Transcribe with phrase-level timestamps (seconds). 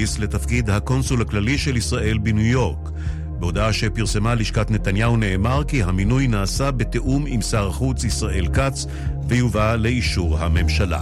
[0.00, 2.90] אנדרסוניס לתפקיד הקונסול הכללי של ישראל בניו יורק.
[3.38, 8.86] בהודעה שפרסמה לשכת נתניהו נאמר כי המינוי נעשה בתיאום עם שר החוץ ישראל כץ
[9.28, 11.00] ויובא לאישור הממשלה.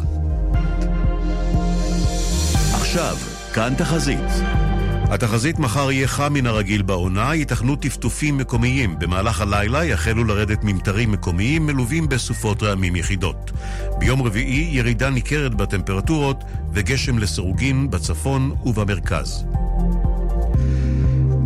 [2.74, 3.16] עכשיו,
[3.54, 4.67] כאן תחזית.
[5.10, 8.98] התחזית מחר יהיה חם מן הרגיל בעונה, ייתכנו טפטופים מקומיים.
[8.98, 13.52] במהלך הלילה יחלו לרדת ממטרים מקומיים מלווים בסופות רעמים יחידות.
[13.98, 19.44] ביום רביעי ירידה ניכרת בטמפרטורות וגשם לסירוגין בצפון ובמרכז.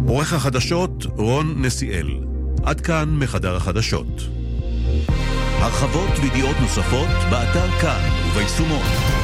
[0.06, 2.08] עורך החדשות רון נסיאל.
[2.64, 4.22] עד כאן מחדר החדשות.
[5.60, 9.21] הרחבות וידיעות נוספות באתר כאן וביישומון.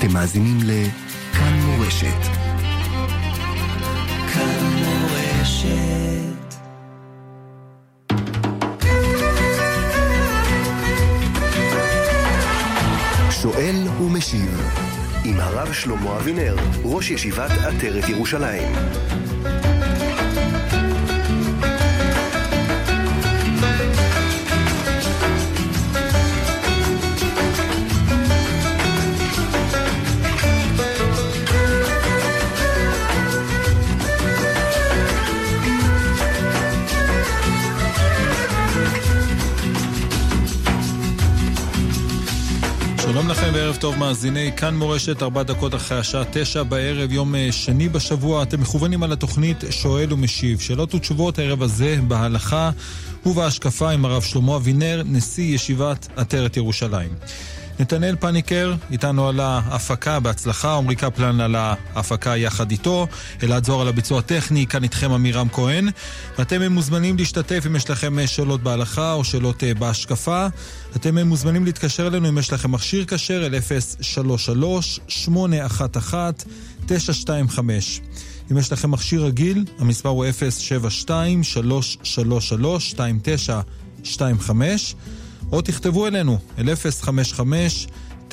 [0.00, 2.22] אתם מאזינים לכאן מורשת.
[4.34, 6.54] כאן מורשת.
[13.30, 14.70] שואל ומשיב
[15.24, 18.72] עם הרב שלמה אבינר, ראש ישיבת עטרת ירושלים.
[43.60, 48.42] וערב טוב מאזיני כאן מורשת, ארבע דקות אחרי השעה תשע בערב, יום אה, שני בשבוע.
[48.42, 50.60] אתם מכוונים על התוכנית שואל ומשיב.
[50.60, 52.70] שאלות ותשובות הערב הזה בהלכה
[53.26, 57.14] ובהשקפה עם הרב שלמה אבינר, נשיא ישיבת עטרת ירושלים.
[57.80, 63.06] נתנאל פניקר איתנו על ההפקה בהצלחה, עמרי קפלן על ההפקה יחד איתו,
[63.42, 65.88] אלעד זוהר על הביצוע הטכני, כאן איתכם עמירם כהן.
[66.38, 70.46] ואתם מוזמנים להשתתף אם יש לכם שאלות בהלכה או שאלות אה, בהשקפה.
[70.96, 73.54] אתם מוזמנים להתקשר אלינו אם יש לכם מכשיר כשר אל
[76.88, 76.92] 033-811-925.
[78.52, 80.26] אם יש לכם מכשיר רגיל, המספר הוא
[81.08, 81.10] 072-333-2925.
[85.52, 88.32] או תכתבו אלינו, אל 055-9663991.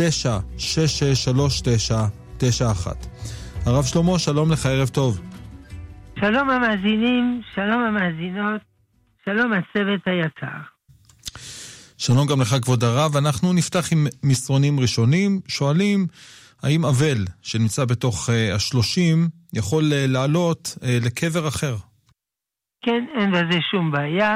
[3.65, 5.21] הרב שלמה, שלום לך, ערב טוב.
[6.19, 8.61] שלום המאזינים, שלום המאזינות,
[9.25, 10.61] שלום הצוות היקר.
[11.97, 13.17] שלום גם לך, כבוד הרב.
[13.17, 15.39] אנחנו נפתח עם מסרונים ראשונים.
[15.47, 16.07] שואלים,
[16.63, 21.75] האם אבל שנמצא בתוך uh, השלושים יכול uh, לעלות uh, לקבר אחר?
[22.85, 24.35] כן, אין בזה שום בעיה.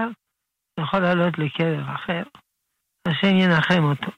[0.80, 2.41] יכול לעלות לקבר אחר.
[3.08, 4.12] השם ינחם אותו.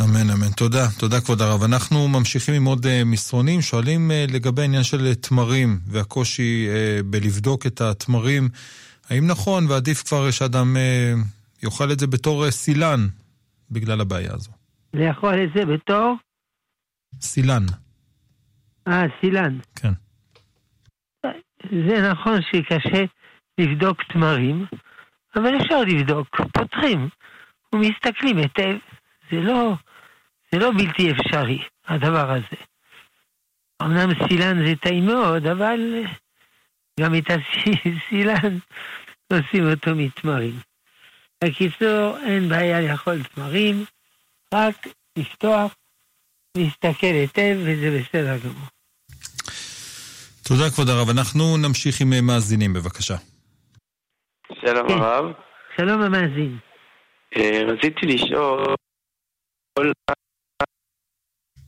[0.00, 0.52] אמן, אמן.
[0.56, 1.62] תודה, תודה כבוד הרב.
[1.62, 7.66] אנחנו ממשיכים עם עוד uh, מסרונים, שואלים uh, לגבי העניין של תמרים והקושי uh, בלבדוק
[7.66, 8.48] את התמרים.
[9.10, 13.08] האם נכון ועדיף כבר שאדם uh, יאכל את זה בתור uh, סילן
[13.70, 14.50] בגלל הבעיה הזו?
[14.94, 16.14] לאכול את זה בתור?
[17.20, 17.66] סילן.
[18.88, 19.58] אה, סילן.
[19.74, 19.92] כן.
[21.70, 23.04] זה נכון שקשה
[23.58, 24.66] לבדוק תמרים,
[25.36, 27.08] אבל אפשר לבדוק, פותחים
[27.72, 28.76] ומסתכלים היטב.
[29.30, 29.72] זה לא,
[30.52, 31.58] זה לא בלתי אפשרי,
[31.88, 32.62] הדבר הזה.
[33.82, 36.04] אמנם סילן זה טעים מאוד, אבל
[37.00, 38.58] גם את הסילן
[39.32, 40.58] עושים אותו מתמרים.
[41.44, 43.84] בקיצור, אין בעיה לאכול תמרים,
[44.54, 44.86] רק
[45.18, 45.74] לפתוח,
[46.56, 48.68] להסתכל היטב, וזה בסדר גמור.
[50.42, 51.08] תודה כבוד הרב.
[51.10, 53.16] אנחנו נמשיך עם מאזינים, בבקשה.
[54.66, 54.94] שלום כן.
[54.94, 55.32] הרב.
[55.76, 56.58] שלום המאזין.
[57.36, 58.74] אה, רציתי לשאול,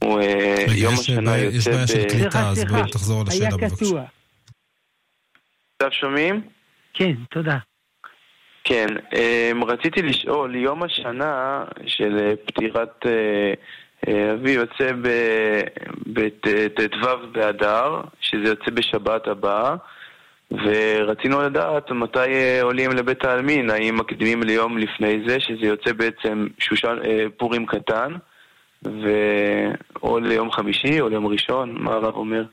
[0.03, 2.11] אה, יום יש השנה יש יוצא בעיה של ב...
[2.11, 2.55] קליטה.
[2.55, 3.77] סליחה, אז תחזור על השאלה, היה בבקשה.
[3.77, 4.03] קטוע.
[5.77, 6.41] עכשיו שומעים?
[6.95, 7.59] כן, תודה.
[8.65, 13.53] כן, אה, רציתי לשאול, יום השנה של אה, פטירת אה,
[14.09, 14.93] אה, אבי יוצא
[16.07, 19.77] בט"ו באדר, שזה יוצא בשבת הבאה,
[20.51, 26.47] ורצינו לדעת מתי אה, עולים לבית העלמין, האם מקדימים ליום לפני זה, שזה יוצא בעצם
[26.59, 28.15] שושן, אה, פורים קטן,
[28.85, 29.09] ו...
[30.03, 32.45] או ליום חמישי או ליום ראשון, מה הרב אומר?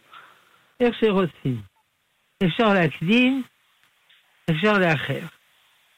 [0.80, 1.62] איך שרוצים.
[2.45, 3.44] אפשר להקדים,
[4.51, 5.19] אפשר לאחר.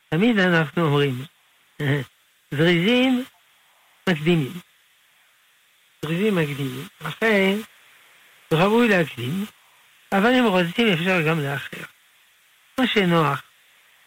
[0.09, 1.13] תמיד אנחנו אומרים,
[2.51, 3.23] זריזים
[4.09, 4.51] מקדימים.
[6.01, 6.87] זריזים מקדימים.
[7.01, 7.55] לכן,
[8.53, 9.45] ראוי להקדים,
[10.11, 11.83] אבל אם רוצים אפשר גם לאחר.
[12.79, 13.43] מה שנוח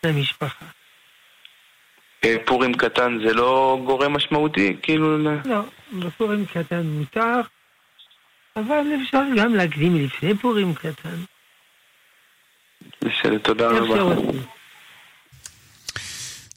[0.05, 0.67] למשפחה.
[2.25, 4.77] אה, פורים קטן זה לא גורם משמעותי?
[4.83, 5.19] כאילו...
[5.19, 5.61] לא,
[5.93, 7.41] בפורים קטן מותר,
[8.57, 11.17] אבל אפשר גם להקדים לפני פורים קטן.
[13.05, 14.15] בסדר, תודה רבה.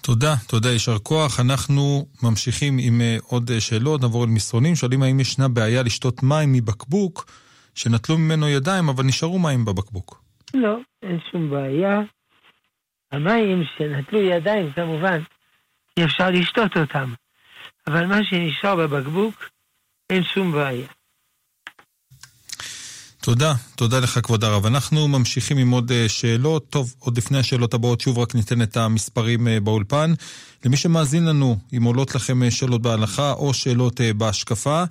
[0.01, 1.39] תודה, תודה, יישר כוח.
[1.39, 4.75] אנחנו ממשיכים עם אה, עוד אה, שאלות, נעבור אל מסרונים.
[4.75, 7.25] שואלים האם ישנה בעיה לשתות מים מבקבוק
[7.75, 10.23] שנטלו ממנו ידיים, אבל נשארו מים בבקבוק.
[10.53, 12.01] לא, אין שום בעיה.
[13.11, 15.19] המים שנטלו ידיים, כמובן,
[16.05, 17.13] אפשר לשתות אותם.
[17.87, 19.49] אבל מה שנשאר בבקבוק,
[20.09, 20.87] אין שום בעיה.
[23.23, 24.65] תודה, תודה לך כבוד הרב.
[24.65, 26.69] אנחנו ממשיכים עם עוד אה, שאלות.
[26.69, 30.13] טוב, עוד לפני השאלות הבאות, שוב רק ניתן את המספרים אה, באולפן.
[30.65, 34.83] למי שמאזין לנו, אם עולות לכם אה, שאלות בהלכה או שאלות בהשקפה,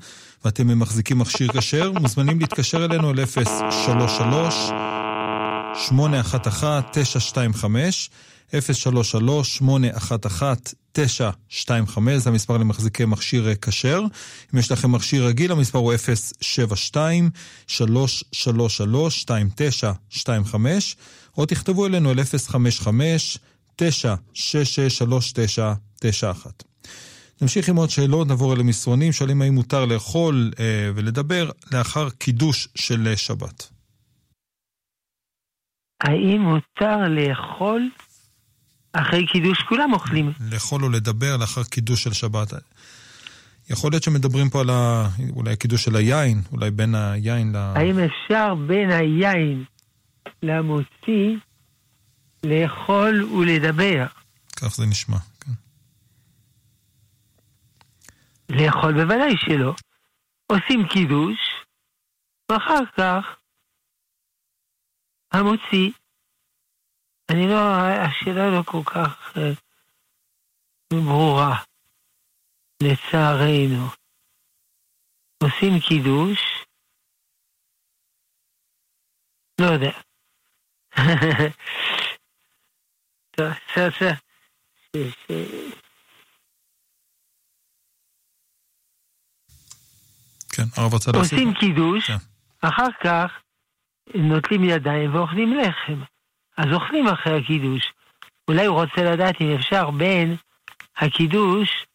[0.44, 4.54] ואתם מחזיקים מכשיר כשר, מוזמנים להתקשר אלינו אל 033
[5.74, 6.80] 811
[10.92, 14.00] 925 033-811-925, זה המספר למחזיקי מכשיר כשר.
[14.54, 15.92] אם יש לכם מכשיר רגיל, המספר הוא
[17.70, 17.74] 072-333-2925,
[21.38, 22.22] או תכתבו אלינו אל 055-966-3991.
[27.42, 32.68] נמשיך עם עוד שאלות, נעבור אל המסרונים, שואלים האם מותר לאכול אה, ולדבר לאחר קידוש
[32.74, 33.70] של שבת.
[36.00, 37.90] האם מותר לאכול
[38.92, 40.32] אחרי קידוש כולם אוכלים.
[40.40, 42.52] לאכול או לדבר לאחר קידוש של שבת.
[43.70, 45.08] יכול להיות שמדברים פה על ה...
[45.30, 47.56] אולי קידוש של היין, אולי בין היין ל...
[47.56, 49.64] האם אפשר בין היין
[50.42, 51.36] למוציא
[52.46, 54.06] לאכול ולדבר?
[54.56, 55.52] כך זה נשמע, כן.
[58.48, 59.74] לאכול בוודאי שלא.
[60.46, 61.38] עושים קידוש,
[62.50, 63.24] ואחר כך
[65.32, 65.90] המוציא
[67.32, 67.60] אני לא,
[68.06, 69.52] השאלה לא כל כך אה,
[70.92, 71.56] ברורה,
[72.82, 73.88] לצערנו.
[75.42, 76.64] עושים קידוש,
[79.60, 79.90] לא יודע.
[83.36, 84.12] טוב, בסדר.
[90.52, 91.32] כן, הרב רצה להוסיף.
[91.32, 92.16] עושים קידוש, כן.
[92.60, 93.42] אחר כך
[94.14, 96.02] נוטלים ידיים ואוכלים לחם.
[96.56, 97.92] אז אוכלים אחרי הקידוש.
[98.48, 100.36] אולי הוא רוצה לדעת אם אפשר בין
[100.96, 101.86] הקידוש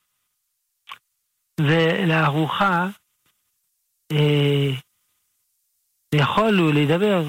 [1.61, 2.87] ולארוחה
[4.11, 4.69] אה,
[6.15, 7.23] לאכול ולדבר.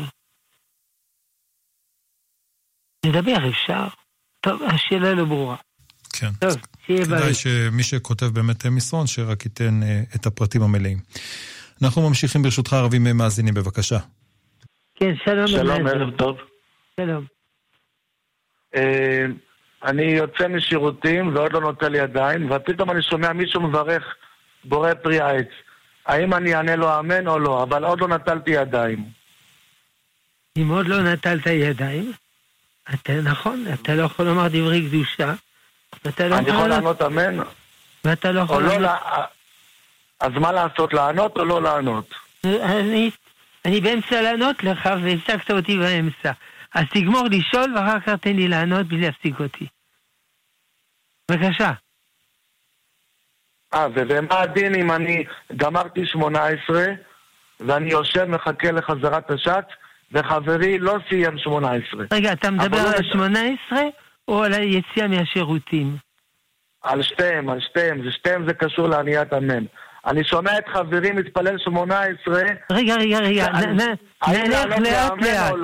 [3.06, 3.88] לדבר אפשר.
[4.40, 5.56] טוב, השאלה לא ברורה.
[6.12, 6.30] כן.
[6.40, 7.18] טוב, שיהיה בריא.
[7.20, 10.98] כדאי שמי שכותב באמת מסרון, שרק ייתן אה, את הפרטים המלאים.
[11.82, 13.98] אנחנו ממשיכים ברשותך ערבים מאזינים, בבקשה.
[14.94, 15.46] כן, שלום.
[15.46, 16.36] שלום, ערב טוב.
[17.00, 17.24] שלום.
[18.74, 19.26] אה,
[19.84, 24.16] אני יוצא משירותים ועוד לא נוטל ידיים, ופתאום אני שומע מישהו מברך
[24.64, 25.48] בורא פרי העץ.
[26.06, 29.04] האם אני אענה לו אמן או לא, אבל עוד לא נטלתי ידיים.
[30.58, 32.12] אם עוד לא נטלת ידיים,
[32.94, 35.34] אתה נכון, אתה לא יכול לומר דברי קדושה.
[36.08, 37.36] אתה לא אני יכול לענות אמן?
[38.04, 38.90] ואתה לא יכול לא.
[40.20, 42.14] אז מה לעשות, לענות או לא לענות?
[42.44, 43.10] אני,
[43.64, 46.32] אני באמצע לענות לך והפסקת אותי באמצע.
[46.74, 49.66] אז תגמור לשאול ואחר כך תן לי לענות בלי להפסיק אותי.
[51.30, 51.72] בבקשה.
[53.74, 55.24] אה, ומה הדין אם אני
[55.56, 56.84] גמרתי 18
[57.60, 59.64] ואני יושב מחכה לחזרת השץ
[60.12, 62.04] וחברי לא סיים 18.
[62.12, 63.76] רגע, אתה מדבר על ה-18
[64.28, 65.96] או על היציאה מהשירותים?
[66.82, 69.64] על שתיהם, על שתיהם, זה שתיהם זה קשור לעניית המן.
[70.06, 72.42] אני שומע את חברי מתפלל 18.
[72.72, 73.48] רגע, רגע, רגע,
[74.28, 75.54] נלך לאט לאט.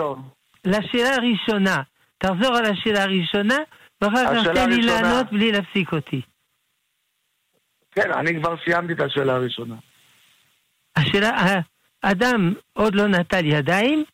[0.65, 1.83] לשאלה הראשונה.
[2.19, 3.59] תחזור על השאלה הראשונה,
[4.01, 6.21] ואחר כך תן לי לענות בלי להפסיק אותי.
[7.91, 9.75] כן, אני כבר סיימתי את השאלה הראשונה.
[10.97, 11.31] השאלה,
[12.03, 14.05] האדם עוד לא נטל ידיים,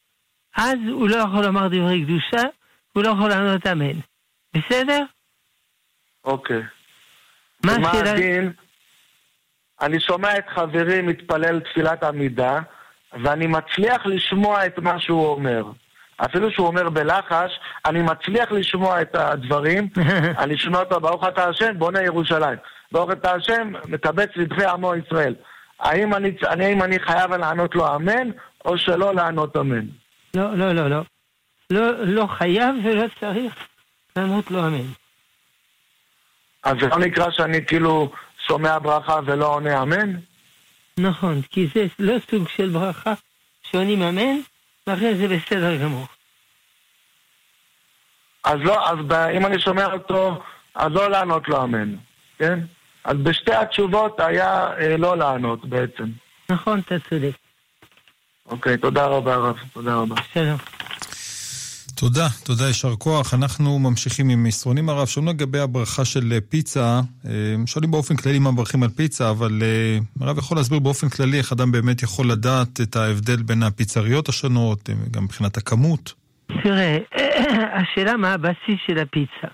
[0.57, 2.49] אז הוא לא יכול לומר דברי קדושה,
[2.93, 4.01] הוא לא יכול לענות אמן.
[4.57, 5.05] בסדר?
[6.25, 6.63] אוקיי.
[7.65, 8.13] מה השאלה?
[8.13, 8.53] הדין?
[9.81, 12.61] אני שומע את חברי מתפלל תפילת עמידה,
[13.13, 15.65] ואני מצליח לשמוע את מה שהוא אומר.
[16.25, 19.89] אפילו שהוא אומר בלחש, אני מצליח לשמוע את הדברים,
[20.43, 22.59] אני שומע אותו, ברוך אתה השם, בונה ירושלים.
[22.93, 25.35] ברוך אתה השם, מקבץ לבחי עמו ישראל.
[25.81, 28.31] האם אני, האם אני חייב לענות לו אמן,
[28.65, 29.87] או שלא לענות אמן?
[30.35, 31.03] לא, לא, לא, לא.
[31.71, 33.55] לא, לא חייב ולא צריך
[34.17, 34.87] לענות לו אמן.
[36.63, 38.13] אז זה לא נקרא שאני כאילו
[38.47, 40.15] שומע ברכה ולא עונה אמן?
[40.99, 43.13] נכון, כי זה לא סוג של ברכה
[43.63, 44.41] שעונים אמן,
[44.93, 46.07] לכן זה בסדר גמור.
[48.45, 50.43] אז לא, אז ב, אם אני שומע אותו,
[50.75, 51.95] אז לא לענות לו אמן,
[52.39, 52.59] כן?
[53.05, 56.05] אז בשתי התשובות היה אה, לא לענות בעצם.
[56.49, 57.37] נכון, אתה צודק.
[58.47, 60.15] אוקיי, תודה רבה רב, תודה רבה.
[60.33, 60.80] שלום.
[62.01, 63.35] תודה, תודה, יישר כוח.
[63.35, 65.07] אנחנו ממשיכים עם מסרונים הרב.
[65.07, 67.01] שואלים לגבי הברכה של פיצה.
[67.27, 71.39] אה, שואלים באופן כללי מה מברכים על פיצה, אבל אה, הרב יכול להסביר באופן כללי
[71.39, 76.15] איך אדם באמת יכול לדעת את ההבדל בין הפיצריות השונות, אה, גם מבחינת הכמות.
[76.63, 76.99] תראה,
[77.81, 79.49] השאלה מה הבסיס של הפיצה.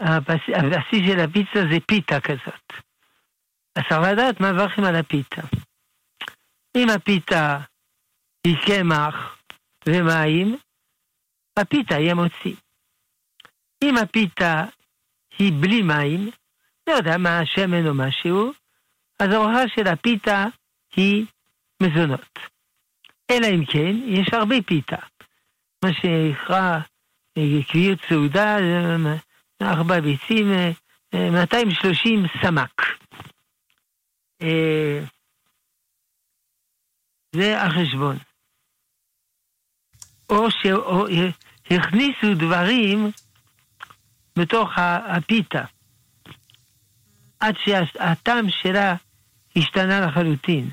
[0.00, 2.72] הבסיס, הבסיס של הפיצה זה פיתה כזאת.
[3.76, 5.42] אז צריך לדעת מה מברכים על הפיתה.
[6.76, 7.58] אם הפיתה
[8.46, 9.36] היא קמח
[9.86, 10.56] ומים,
[11.56, 12.54] הפיתה יהיה מוציא.
[13.82, 14.64] אם הפיתה
[15.38, 16.30] היא בלי מים,
[16.86, 18.52] לא יודע מה השמן או משהו,
[19.20, 20.46] אז ההוכחה של הפיתה
[20.96, 21.26] היא
[21.82, 22.38] מזונות.
[23.30, 24.96] אלא אם כן, יש הרבה פיתה.
[25.84, 26.78] מה שנקרא
[27.38, 28.56] אה, קביעות סעודה,
[29.62, 30.46] ארבע ביצים,
[31.14, 32.82] 230 אה, אה, סמ"ק.
[37.36, 38.16] זה החשבון.
[40.30, 43.10] או שהכניסו דברים
[44.38, 44.70] בתוך
[45.16, 45.64] הפיתה,
[47.40, 48.94] עד שהטעם שלה
[49.56, 50.70] השתנה לחלוטין.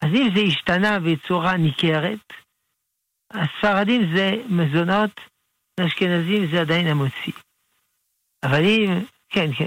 [0.00, 2.32] אז אם זה השתנה בצורה ניכרת,
[3.30, 5.20] הספרדים זה מזונות,
[5.80, 7.32] לאשכנזים זה עדיין המוציא.
[8.44, 9.66] אבל אם, כן, כן.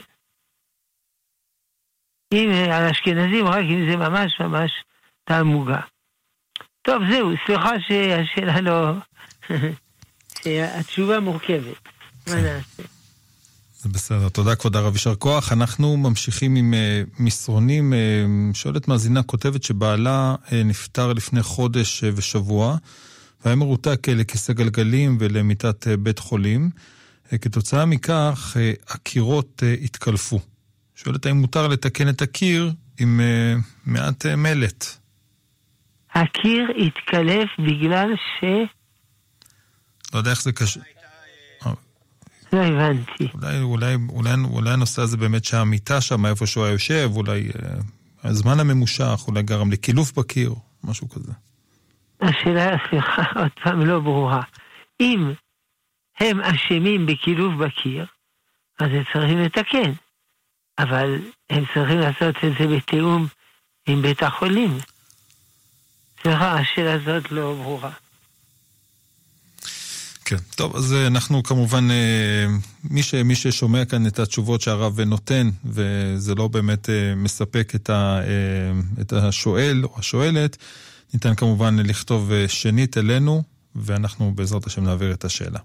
[2.34, 4.72] אם על אשכנזים, רק אם זה ממש ממש
[5.24, 5.82] טעם מוגע.
[6.82, 8.94] טוב, זהו, סליחה שהשאלה לא...
[10.80, 11.82] התשובה מורכבת.
[12.28, 12.44] מה כן.
[12.44, 12.84] נעשה?
[13.82, 14.30] זה בסדר.
[14.30, 14.94] תודה, כבוד הרב.
[14.94, 15.52] יישר כוח.
[15.52, 17.94] אנחנו ממשיכים עם uh, מסרונים.
[17.94, 22.78] Uh, שואלת מאזינה, כותבת שבעלה uh, נפטר לפני חודש uh, ושבוע,
[23.46, 26.70] והיה מרותק uh, לכיסא גלגלים ולמיטת uh, בית חולים.
[27.30, 30.40] Uh, כתוצאה מכך, uh, הקירות uh, התקלפו.
[30.96, 35.01] שואלת האם מותר לתקן את הקיר עם uh, מעט uh, מלט.
[36.14, 38.44] הקיר התקלף בגלל ש...
[40.14, 40.84] לא יודע איך זה קשור.
[42.54, 43.28] לא הבנתי.
[43.34, 47.70] אולי, אולי, אולי, אולי הנושא הזה באמת שהמיטה שם, איפה שהוא היה יושב, אולי אה,
[48.24, 51.32] הזמן הממושך, אולי גרם לקילוף בקיר, משהו כזה.
[52.22, 54.42] השאלה, סליחה, עוד פעם לא ברורה.
[55.00, 55.34] אם
[56.20, 58.06] הם אשמים בקילוף בקיר,
[58.80, 59.92] אז הם צריכים לתקן.
[60.80, 63.28] אבל הם צריכים לעשות את זה בתיאום
[63.88, 64.78] עם בית החולים.
[66.26, 67.92] השאלה הזאת לא ברורה.
[70.32, 72.46] כן, טוב, אז אה, אנחנו כמובן, אה,
[72.84, 77.90] מי, ש, מי ששומע כאן את התשובות שהרב נותן, וזה לא באמת אה, מספק את,
[77.90, 78.22] ה,
[79.02, 80.58] את השואל או השואלת,
[81.14, 83.44] ניתן כמובן לכתוב שנית אלינו,
[83.76, 85.60] ואנחנו בעזרת השם נעביר את השאלה.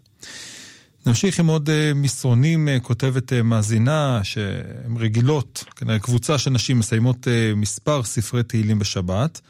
[1.06, 8.42] נמשיך עם עוד מסרונים, כותבת מאזינה שהן רגילות, כנראה קבוצה של נשים מסיימות מספר ספרי
[8.42, 9.40] תהילים בשבת.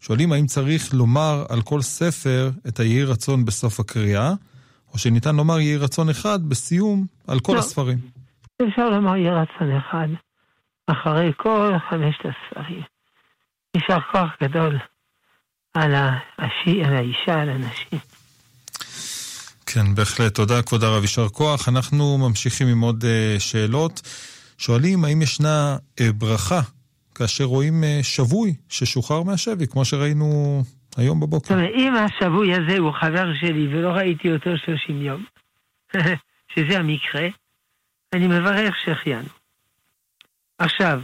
[0.00, 4.32] שואלים האם צריך לומר על כל ספר את היהי רצון בסוף הקריאה,
[4.92, 7.58] או שניתן לומר יהי רצון אחד בסיום על כל לא.
[7.58, 7.98] הספרים.
[8.68, 10.08] אפשר לומר יהי רצון אחד
[10.86, 12.82] אחרי כל חמשת הספרים.
[13.74, 14.78] יישר כוח גדול
[15.74, 17.98] על, האשי, על האישה, על הנשים.
[19.66, 20.34] כן, בהחלט.
[20.34, 21.68] תודה, כבוד הרב, יישר כוח.
[21.68, 24.02] אנחנו ממשיכים עם עוד uh, שאלות.
[24.58, 26.60] שואלים האם ישנה uh, ברכה
[27.20, 30.62] כאשר רואים uh, שבוי ששוחרר מהשבי, כמו שראינו
[30.96, 31.54] היום בבוקר.
[31.74, 35.24] אם השבוי הזה הוא חבר שלי ולא ראיתי אותו 30 יום,
[36.54, 37.28] שזה המקרה,
[38.12, 39.28] אני מברך שהחיינו.
[40.58, 41.00] עכשיו,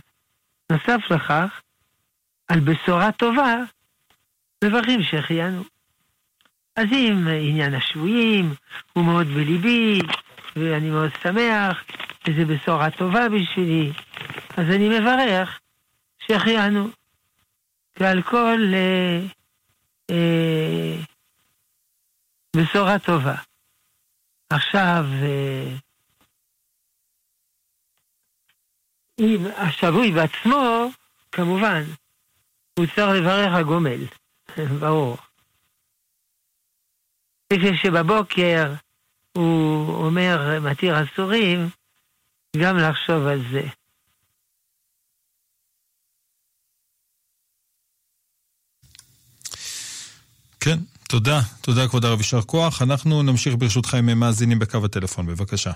[0.70, 1.60] נוסף לכך,
[2.48, 3.56] על בשורה טובה,
[4.64, 5.62] מברכים שהחיינו.
[6.76, 8.54] אז אם עניין השבויים
[8.92, 10.00] הוא מאוד בליבי,
[10.56, 11.84] ואני מאוד שמח,
[12.28, 13.92] וזו בשורה טובה בשבילי,
[14.56, 15.60] אז אני מברך
[16.26, 16.88] שהחיינו.
[18.00, 19.32] ועל כל uh,
[20.10, 20.96] אה,
[22.56, 23.36] בשורה טובה.
[24.50, 25.76] עכשיו, אה,
[29.18, 30.90] אם השבוי בעצמו,
[31.32, 31.82] כמובן,
[32.78, 34.06] הוא צריך לברך הגומל,
[34.80, 35.16] ברור.
[37.52, 38.74] כפי שבבוקר
[39.32, 41.68] הוא אומר מתיר אסורים,
[42.56, 43.68] גם לחשוב על זה.
[50.60, 51.40] כן, תודה.
[51.62, 52.82] תודה, כבוד הרב, יישר כוח.
[52.82, 55.70] אנחנו נמשיך ברשותך עם מאזינים בקו הטלפון, בבקשה.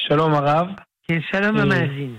[0.00, 0.66] שלום הרב.
[1.02, 2.18] כן, שלום אה, המאזין.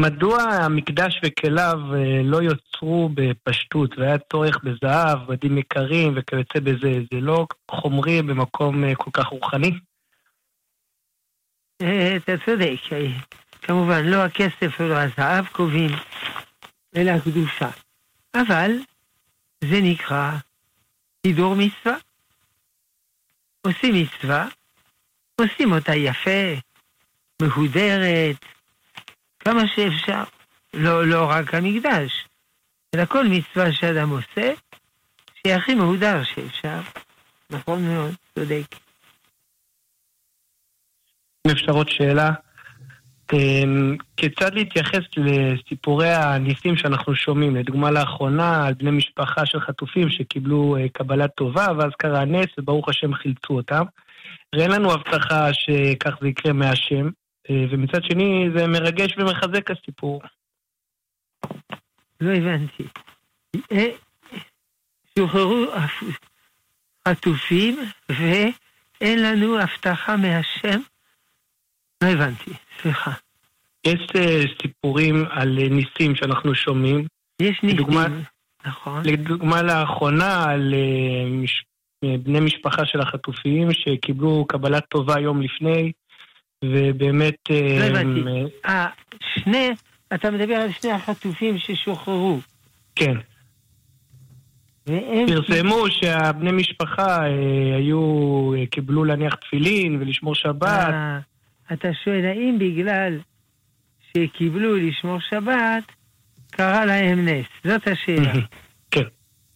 [0.00, 7.00] מדוע המקדש וכליו אה, לא יוצרו בפשטות והיה צורך בזהב, בדים יקרים וכיוצא בזה?
[7.12, 9.72] זה לא חומרי במקום אה, כל כך רוחני?
[12.16, 12.76] אתה צודק,
[13.62, 15.90] כמובן לא הכסף ולא הזהב קובעים,
[16.96, 17.68] אלא הקדושה.
[18.34, 18.70] אבל
[19.64, 20.30] זה נקרא
[21.26, 21.96] סידור מצווה.
[23.66, 24.48] עושים מצווה,
[25.40, 26.60] עושים אותה יפה,
[27.42, 28.36] מהודרת,
[29.38, 30.24] כמה שאפשר.
[30.74, 32.26] לא, לא רק המקדש,
[32.94, 34.52] אלא כל מצווה שאדם עושה,
[35.34, 36.80] שיהיה הכי מהודר שאפשר.
[37.50, 38.76] נכון מאוד, צודק.
[41.46, 42.30] אם אפשר עוד שאלה,
[44.16, 47.56] כיצד להתייחס לסיפורי הניסים שאנחנו שומעים?
[47.56, 52.88] לדוגמה לאחרונה על בני משפחה של חטופים שקיבלו אה, קבלה טובה ואז קרה נס וברוך
[52.88, 53.82] השם חילצו אותם.
[54.52, 57.08] אין לנו הבטחה שכך זה יקרה מהשם,
[57.50, 60.22] אה, ומצד שני זה מרגש ומחזק הסיפור.
[62.20, 62.82] לא הבנתי.
[63.72, 63.88] אה,
[65.18, 65.66] שוחררו
[67.08, 67.78] חטופים
[68.08, 70.80] ואין לנו הבטחה מהשם?
[72.02, 72.50] לא הבנתי,
[72.82, 73.12] סליחה.
[73.86, 77.06] יש uh, סיפורים על uh, ניסים שאנחנו שומעים.
[77.42, 78.06] יש ניסים, לדוגמה,
[78.66, 79.02] נכון.
[79.04, 81.62] לדוגמה לאחרונה על uh, מש...
[82.22, 85.92] בני משפחה של החטופים שקיבלו קבלה טובה יום לפני,
[86.64, 87.34] ובאמת...
[87.50, 88.20] לא הבנתי.
[88.66, 88.86] אה,
[89.34, 89.70] שני,
[90.14, 92.38] אתה מדבר על שני החטופים ששוחררו.
[92.96, 93.14] כן.
[94.86, 95.26] והם...
[95.28, 100.92] פרסמו שהבני משפחה אה, היו, אה, קיבלו להניח תפילין ולשמור שבת.
[100.92, 101.18] אה,
[101.72, 103.20] אתה שואל האם בגלל
[104.00, 105.92] שקיבלו לשמור שבת,
[106.50, 107.46] קרה להם נס?
[107.64, 108.32] זאת השאלה.
[108.90, 109.04] כן.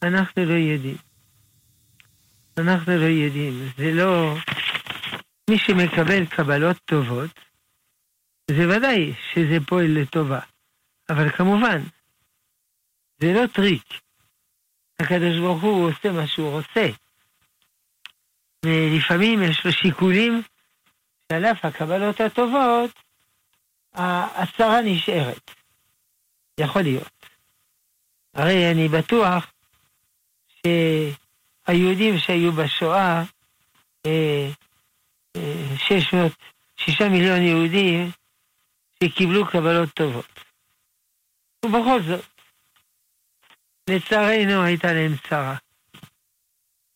[0.02, 0.96] אנחנו לא יודעים.
[2.58, 3.52] אנחנו לא יודעים.
[3.76, 4.36] זה לא...
[5.50, 7.30] מי שמקבל קבלות טובות,
[8.50, 10.40] זה ודאי שזה פועל לטובה.
[11.10, 11.82] אבל כמובן,
[13.20, 13.82] זה לא טריק.
[15.00, 16.86] הקדוש ברוך הוא עושה מה שהוא רוצה.
[18.64, 20.42] ולפעמים יש לו שיקולים
[21.30, 22.90] שעל אף הקבלות הטובות,
[23.94, 25.50] הצרה נשארת.
[26.60, 27.26] יכול להיות.
[28.34, 29.52] הרי אני בטוח
[31.66, 33.22] שהיהודים שהיו בשואה,
[34.06, 34.50] אה,
[35.36, 36.32] אה, שש מאות,
[36.76, 38.10] שישה מיליון יהודים
[39.04, 40.40] שקיבלו קבלות טובות.
[41.64, 42.24] ובכל זאת,
[43.90, 45.56] לצערנו הייתה להם צרה.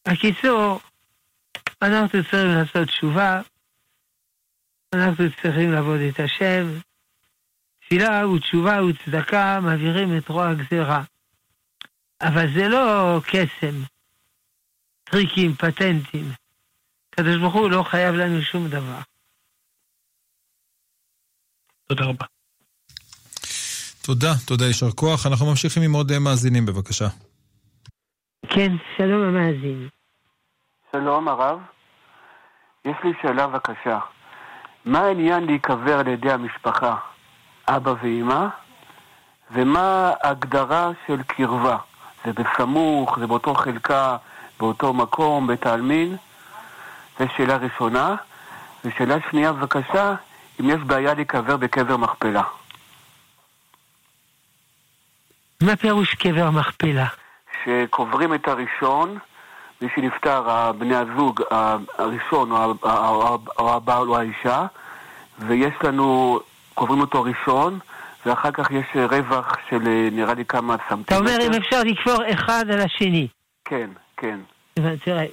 [0.06, 0.80] הקיצור,
[1.82, 3.40] אנחנו צריכים לעשות תשובה,
[4.94, 6.66] אנחנו צריכים לעבוד את השם.
[7.80, 11.02] תפילה ותשובה וצדקה מעבירים את רוע הגזירה.
[12.20, 13.76] אבל זה לא קסם,
[15.04, 16.32] טריקים, פטנטים.
[17.12, 18.98] הקדוש ברוך הוא לא חייב לנו שום דבר.
[21.88, 22.26] תודה רבה.
[24.02, 25.26] תודה, תודה, יישר כוח.
[25.26, 27.08] אנחנו ממשיכים עם עוד מאזינים, בבקשה.
[28.48, 29.88] כן, שלום המאזין.
[30.92, 31.58] שלום הרב,
[32.84, 33.98] יש לי שאלה בבקשה.
[34.84, 36.96] מה העניין להיקבר על ידי המשפחה,
[37.68, 38.46] אבא ואמא,
[39.50, 41.76] ומה ההגדרה של קרבה?
[42.24, 44.16] זה בסמוך, זה באותו חלקה,
[44.60, 46.16] באותו מקום, בית העלמין?
[47.18, 48.14] זו שאלה ראשונה.
[48.84, 50.14] ושאלה שנייה, בבקשה,
[50.60, 52.42] אם יש בעיה להיקבר בקבר מכפלה.
[55.62, 57.06] מה פירוש קבר מכפלה?
[57.64, 59.18] שקוברים את הראשון,
[59.84, 61.42] מי שנפטר, בני הזוג
[61.98, 62.52] הראשון
[63.58, 64.66] או הבעל או האישה,
[65.38, 66.40] ויש לנו,
[66.74, 67.78] קוברים אותו ראשון,
[68.26, 69.78] ואחר כך יש רווח של
[70.12, 71.02] נראה לי כמה סמטימטר.
[71.02, 73.28] אתה אומר אם אפשר לקבור אחד על השני.
[73.64, 74.40] כן, כן.
[75.04, 75.24] תראה.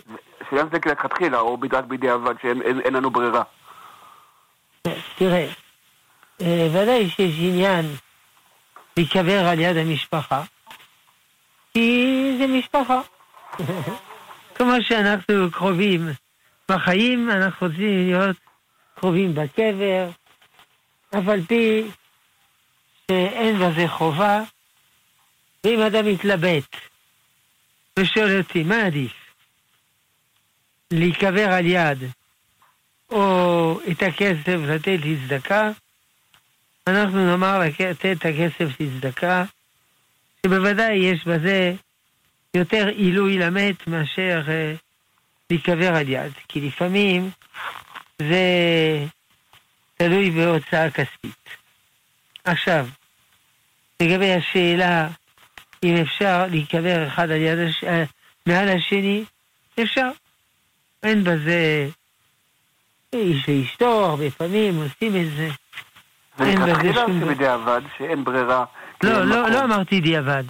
[0.49, 3.43] שאלה זה כלכתחילה, או רק בדיעבד, שאין לנו ברירה.
[5.17, 5.47] תראה,
[6.41, 7.85] אה, ודאי שיש עניין
[8.97, 10.41] להיקבר על יד המשפחה,
[11.73, 13.01] כי זה משפחה.
[14.55, 16.07] כמו שאנחנו קרובים
[16.69, 18.37] בחיים, אנחנו רוצים להיות
[18.95, 20.09] קרובים בקבר,
[21.09, 21.83] אף על פי
[23.11, 24.43] שאין בזה חובה,
[25.63, 26.75] ואם אדם מתלבט
[27.99, 29.11] ושואל אותי, מה עדיף?
[30.91, 32.03] להיקבר על יד
[33.09, 35.71] או את הכסף לתת לצדקה,
[36.87, 39.43] אנחנו נאמר לתת את הכסף לצדקה,
[40.45, 41.73] שבוודאי יש בזה
[42.53, 44.73] יותר עילוי למת מאשר אה,
[45.49, 47.29] להיקבר על יד, כי לפעמים
[48.19, 48.45] זה
[49.97, 51.49] תלוי בהוצאה כספית.
[52.43, 52.87] עכשיו,
[54.01, 55.07] לגבי השאלה
[55.83, 57.83] אם אפשר להיקבר אחד על יד הש...
[57.83, 58.03] אה,
[58.45, 59.23] מעל השני,
[59.83, 60.09] אפשר.
[61.03, 61.87] אין בזה
[63.13, 65.49] איש ואשתו, הרבה פעמים עושים את זה.
[66.39, 68.65] ולכתחילה שבדיעבד, שאין ברירה.
[69.03, 70.43] לא, לא, לא אמרתי דיעבד.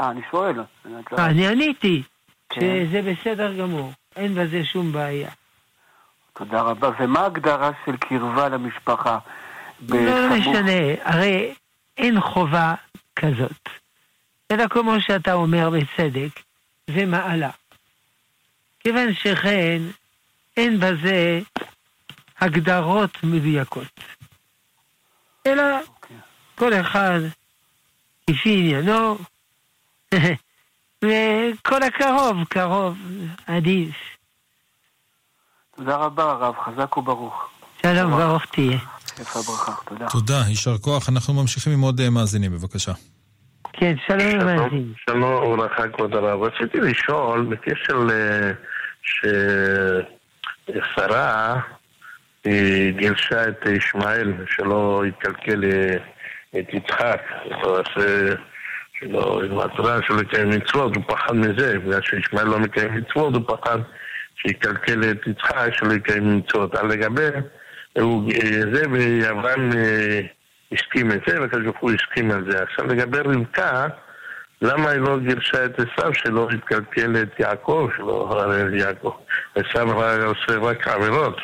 [0.00, 0.60] אה, אני שואל.
[1.18, 2.02] אני עניתי,
[2.48, 2.60] כן.
[2.60, 5.30] שזה בסדר גמור, אין בזה שום בעיה.
[6.32, 6.90] תודה רבה.
[7.00, 9.18] ומה ההגדרה של קרבה למשפחה?
[9.88, 11.54] לא משנה, הרי
[11.98, 12.74] אין חובה
[13.16, 13.68] כזאת.
[14.50, 16.40] אלא כמו שאתה אומר בצדק,
[16.90, 17.50] זה מעלה.
[18.80, 19.82] כיוון שכן,
[20.56, 21.40] אין בזה
[22.40, 24.00] הגדרות מדויקות,
[25.46, 25.88] אלא okay.
[25.88, 26.16] אוקיי.
[26.54, 27.20] כל אחד
[28.30, 29.18] לפי עניינו,
[31.04, 32.98] וכל הקרוב קרוב,
[33.46, 33.96] עדיף.
[35.76, 37.50] תודה רבה, הרב, חזק וברוך.
[37.82, 38.78] שלום, ברוך תהיה.
[39.18, 40.06] איפה הברכה, תודה.
[40.08, 41.08] תודה, יישר כוח.
[41.08, 42.92] אנחנו ממשיכים עם עוד אה, מאזינים, בבקשה.
[43.72, 44.92] כן, שלום למאזין.
[44.96, 46.42] שלום וברכה, כבוד הרב.
[46.42, 48.10] רציתי לשאול, בקשר ל...
[50.66, 51.60] ששרה
[52.44, 55.96] היא גירשה את ישמעאל, שלא יתקלקל אה,
[56.60, 57.20] את יצחק,
[59.00, 63.78] שלא, התורה שלא יקיים מצוות, הוא פחד מזה, בגלל שישמעאל לא מקיים מצוות, הוא פחד
[64.36, 66.74] שיקלקל את יצחק שלא יקיים מצוות.
[66.74, 67.28] על לגבי,
[67.98, 68.32] הוא,
[68.72, 70.20] זה ויוון אה,
[70.72, 72.62] הסכים את זה, וכזה הוא הסכים על זה.
[72.62, 73.86] עכשיו לגבי רבקה,
[74.62, 79.12] למה היא לא גירשה את עשיו שלא יתקלקל את יעקב, שלא הרי יעקב.
[79.54, 81.36] עשיו עושה רק עבירות,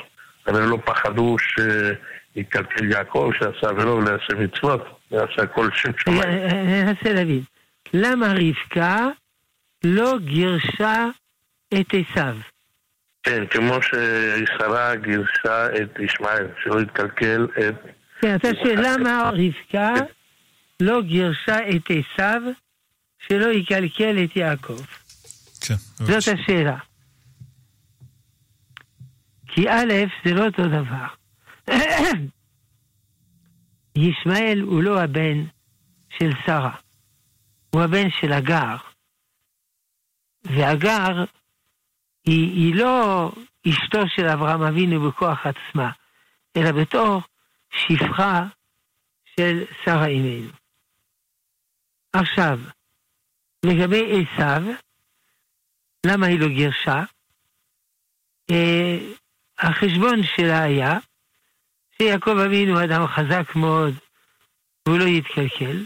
[0.46, 1.36] אבל לא פחדו
[2.34, 6.22] שיתקלקל יעקב, שעשה עבירות ויעשה מצוות, ועשה כל שם שמיים.
[6.22, 7.42] אני אנסה להבין.
[7.94, 9.08] למה רבקה
[9.84, 11.06] לא גירשה
[11.80, 12.36] את עשיו?
[13.22, 17.74] כן, כמו ששרה גירשה את ישמעאל, שלא יתקלקל את...
[18.20, 19.94] כן, אתה שואל למה רבקה
[20.80, 22.42] לא גירשה את עשיו
[23.28, 24.80] שלא יקלקל את יעקב?
[25.60, 25.74] כן.
[25.98, 26.76] זאת השאלה.
[29.46, 29.92] כי א',
[30.24, 31.06] זה לא אותו דבר.
[33.96, 35.44] ישמעאל הוא לא הבן
[36.18, 36.76] של שרה,
[37.70, 38.76] הוא הבן של הגר.
[40.44, 41.24] והגר
[42.24, 43.30] היא, היא לא
[43.68, 45.90] אשתו של אברהם אבינו בכוח עצמה,
[46.56, 47.20] אלא בתור
[47.70, 48.46] שפחה
[49.36, 50.50] של שרה אימנו.
[52.12, 52.60] עכשיו,
[53.64, 54.62] לגבי עשיו,
[56.06, 57.04] למה היא לא גירשה?
[58.50, 58.98] אה,
[59.58, 60.98] החשבון שלה היה
[62.02, 63.94] שיעקב אבינו אדם חזק מאוד
[64.86, 65.84] והוא לא יתקלקל,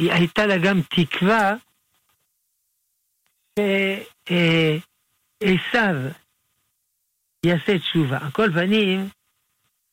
[0.00, 1.54] ושהייתה אה, לה גם תקווה
[4.28, 5.94] שעשיו
[7.46, 8.18] יעשה תשובה.
[8.18, 9.08] על כל פנים,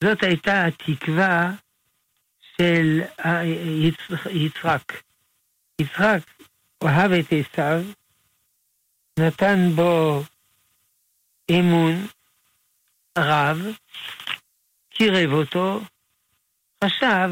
[0.03, 1.51] זאת הייתה התקווה
[2.57, 3.01] של
[4.31, 4.93] יצחק.
[5.81, 6.19] יצחק
[6.81, 7.83] אוהב את עשיו,
[9.19, 10.23] נתן בו
[11.51, 12.07] אמון
[13.17, 13.57] רב,
[14.89, 15.79] קירב אותו,
[16.83, 17.29] חשב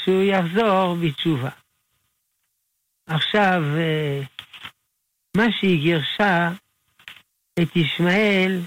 [0.00, 1.50] שהוא יחזור בתשובה.
[3.06, 4.20] עכשיו, אה,
[5.36, 6.48] מה שהיא גירשה
[7.62, 8.60] את ישמעאל,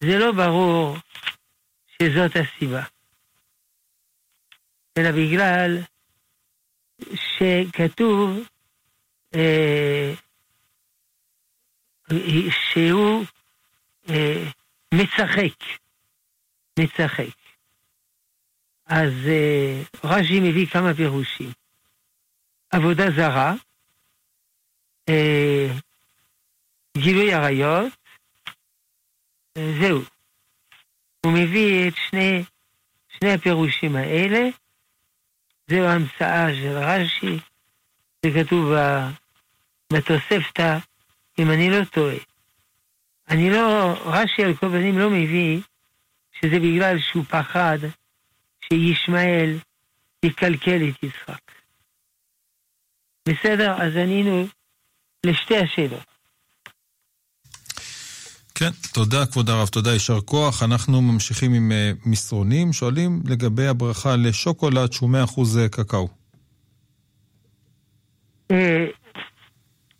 [0.00, 0.96] זה לא ברור
[1.88, 2.82] שזאת הסיבה,
[4.98, 5.78] אלא בגלל
[7.14, 8.38] שכתוב
[9.34, 10.14] אה,
[12.50, 13.24] שהוא
[14.10, 14.44] אה,
[14.94, 15.64] משחק,
[16.78, 17.34] משחק.
[18.86, 21.52] אז אה, רש"י מביא כמה פירושים.
[22.70, 23.54] עבודה זרה,
[25.08, 25.68] אה,
[26.98, 27.92] גילוי עריות,
[29.80, 30.02] זהו.
[31.26, 32.44] הוא מביא את שני,
[33.08, 34.48] שני הפירושים האלה,
[35.70, 37.38] זו המצאה של רש"י,
[38.22, 38.72] זה כתוב
[39.92, 40.78] בתוספתא,
[41.38, 42.16] אם אני לא טועה.
[43.28, 45.60] אני לא, רש"י על כל פנים לא מביא
[46.32, 47.78] שזה בגלל שהוא פחד
[48.60, 49.58] שישמעאל
[50.22, 51.40] יקלקל את יצחק.
[53.28, 53.72] בסדר?
[53.82, 54.46] אז ענינו
[55.26, 56.04] לשתי השאלות.
[58.54, 60.62] כן, תודה כבוד הרב, תודה, יישר כוח.
[60.62, 66.08] אנחנו ממשיכים עם uh, מסרונים, שואלים לגבי הברכה לשוקולד שהוא 100% אה, קקאו.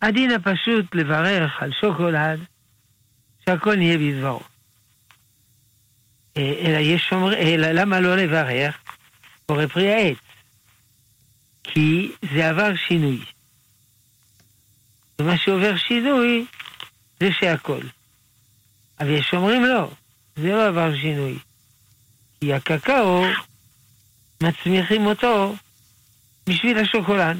[0.01, 2.39] הדין הפשוט לברך על שוקולד,
[3.45, 4.39] שהכל נהיה בדברו.
[6.37, 8.77] Uh, אלא יש שומר, אלא למה לא לברך?
[9.45, 10.17] קורא פרי העץ.
[11.63, 13.19] כי זה עבר שינוי.
[15.19, 16.45] ומה שעובר שינוי
[17.19, 17.81] זה שהכל.
[18.99, 19.91] אבל יש אומרים לא,
[20.35, 21.39] זה לא עבר שינוי.
[22.39, 23.23] כי הקקאו,
[24.43, 25.55] מצמיחים אותו
[26.47, 27.37] בשביל השוקולן,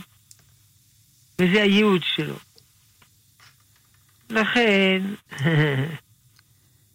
[1.40, 2.36] וזה הייעוד שלו.
[4.30, 5.02] לכן,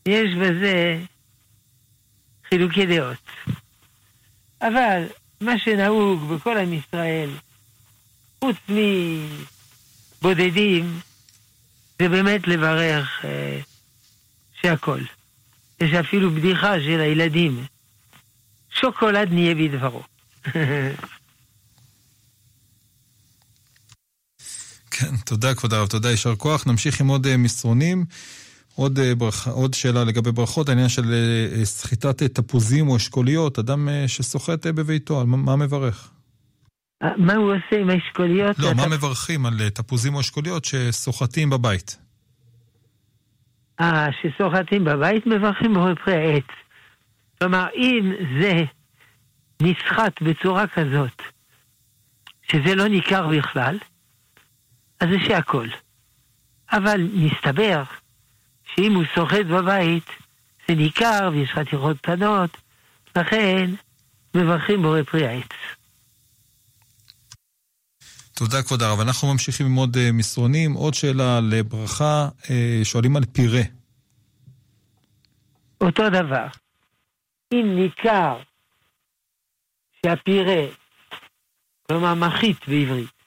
[0.06, 0.98] יש בזה
[2.48, 3.30] חילוקי דעות.
[4.62, 5.02] אבל
[5.40, 7.30] מה שנהוג בכל עם ישראל,
[8.40, 8.56] חוץ
[10.22, 11.00] מבודדים,
[11.98, 13.60] זה באמת לברך אה,
[14.60, 15.00] שהכל.
[15.80, 17.64] יש אפילו בדיחה של הילדים.
[18.70, 20.02] שוקולד נהיה בדברו.
[24.98, 26.66] כן, תודה כבוד הרב, תודה, יישר כוח.
[26.66, 28.04] נמשיך עם עוד מסרונים.
[28.74, 31.14] עוד, ברכה, עוד שאלה לגבי ברכות, העניין של
[31.64, 36.10] סחיטת תפוזים או אשכוליות, אדם שסוחט בביתו, מה מברך?
[37.16, 38.58] מה הוא עושה עם האשכוליות?
[38.58, 41.98] לא, מה מברכים על תפוזים או אשכוליות שסוחטים בבית?
[43.80, 46.44] אה, שסוחטים בבית מברכים בפרי העץ.
[47.38, 48.64] כלומר, אם זה
[49.62, 51.22] נסחט בצורה כזאת,
[52.42, 53.78] שזה לא ניכר בכלל,
[55.04, 55.68] אז זה שהכל.
[56.72, 57.82] אבל מסתבר
[58.74, 60.04] שאם הוא סוחט בבית,
[60.68, 62.56] זה ניכר ויש חתיכות קטנות,
[63.16, 63.70] לכן
[64.34, 65.48] מברכים בורא פרי העץ.
[68.34, 69.00] תודה כבוד הרב.
[69.00, 70.72] אנחנו ממשיכים עם עוד מסרונים.
[70.72, 72.28] עוד שאלה לברכה,
[72.84, 73.62] שואלים על פירה.
[75.80, 76.46] אותו דבר.
[77.52, 78.42] אם ניכר
[80.06, 80.66] שהפירה,
[81.82, 83.23] כלומר מחית בעברית,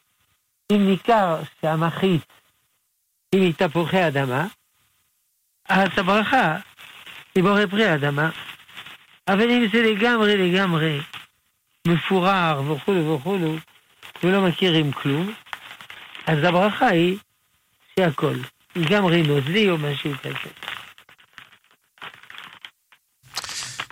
[0.71, 2.21] אם ניכר שהמחית
[3.32, 4.47] היא מתפוחי אדמה,
[5.69, 6.58] אז הברכה
[7.36, 8.30] היא בורא פרי אדמה.
[9.27, 11.01] אבל אם זה לגמרי לגמרי
[11.88, 13.56] מפורר וכולו וכולו,
[14.23, 15.34] ולא מכירים כלום,
[16.27, 17.17] אז הברכה היא
[17.99, 18.36] שהכל,
[18.75, 20.51] לגמרי נוזלי או משהו כזה.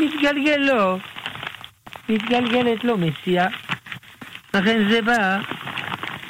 [0.00, 0.98] מתגלגל לו,
[2.08, 3.46] מתגלגלת לו מציאה.
[4.54, 5.38] לכן זה בא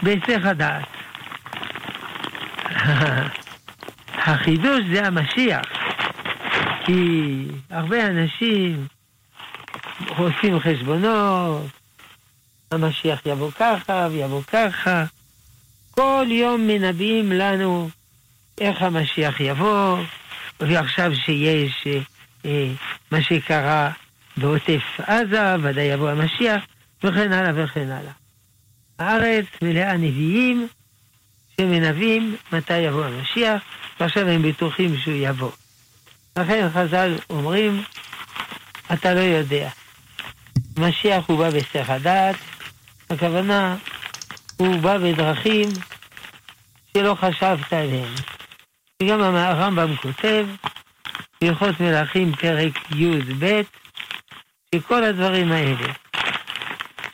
[0.03, 0.87] בהיסח הדעת.
[4.27, 5.63] החידוש זה המשיח.
[6.85, 8.87] כי הרבה אנשים
[10.09, 11.80] עושים חשבונות,
[12.71, 15.05] המשיח יבוא ככה ויבוא ככה.
[15.91, 17.91] כל יום מנבאים לנו
[18.61, 19.99] איך המשיח יבוא,
[20.61, 21.87] ועכשיו שיש
[22.45, 22.67] אה,
[23.11, 23.91] מה שקרה
[24.37, 26.65] בעוטף עזה, ודאי יבוא המשיח,
[27.05, 28.13] וכן הלאה וכן הלאה.
[28.99, 30.69] הארץ מלאה נביאים
[31.57, 33.63] שמנבאים מתי יבוא המשיח,
[34.01, 35.51] ועכשיו הם בטוחים שהוא יבוא.
[36.37, 37.83] לכן חז"ל אומרים,
[38.93, 39.69] אתה לא יודע.
[40.79, 42.37] משיח הוא בא בסך הדעת,
[43.11, 43.77] הכוונה,
[44.57, 45.69] הוא בא בדרכים
[46.97, 48.15] שלא חשבת עליהן.
[49.03, 50.47] וגם הרמב"ם כותב,
[51.41, 53.61] בהלכות מלכים פרק י"ב,
[54.75, 55.93] שכל הדברים האלה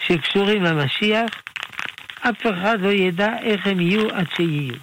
[0.07, 1.31] שקשורים למשיח,
[2.21, 4.75] אף אחד לא ידע איך הם יהיו עד שיהיו.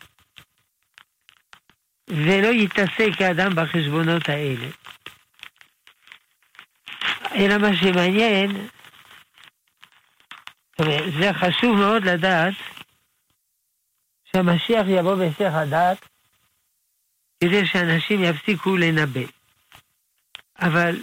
[2.08, 4.68] ולא יתעסק האדם בחשבונות האלה.
[7.36, 8.68] אלא מה שמעניין,
[11.20, 12.54] זה חשוב מאוד לדעת
[14.24, 15.98] שהמשיח יבוא בהיסח הדעת
[17.44, 19.22] כדי שאנשים יפסיקו לנבא.
[20.60, 20.96] אבל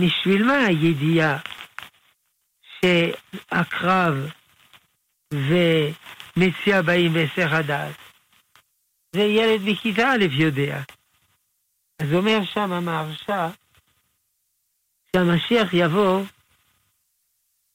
[0.00, 1.38] בשביל מה הידיעה
[2.80, 4.14] שעקרב
[5.34, 7.94] ומציע באים בהיסח הדעת?
[9.12, 10.82] זה ילד בכיתה א' יודע.
[12.02, 13.48] אז אומר שם המהרש"א,
[15.16, 16.24] שהמשיח יבוא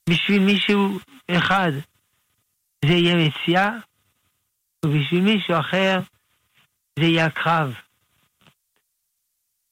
[0.08, 0.98] בשביל מישהו
[1.30, 1.72] אחד
[2.84, 3.70] זה יהיה מציאה,
[4.84, 6.00] ובשביל מישהו אחר
[6.98, 7.74] זה יהיה הקרב.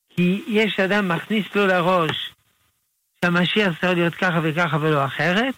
[0.09, 2.35] כי יש אדם מכניס לו לראש
[3.21, 5.55] שהמשיח צריך להיות ככה וככה ולא אחרת,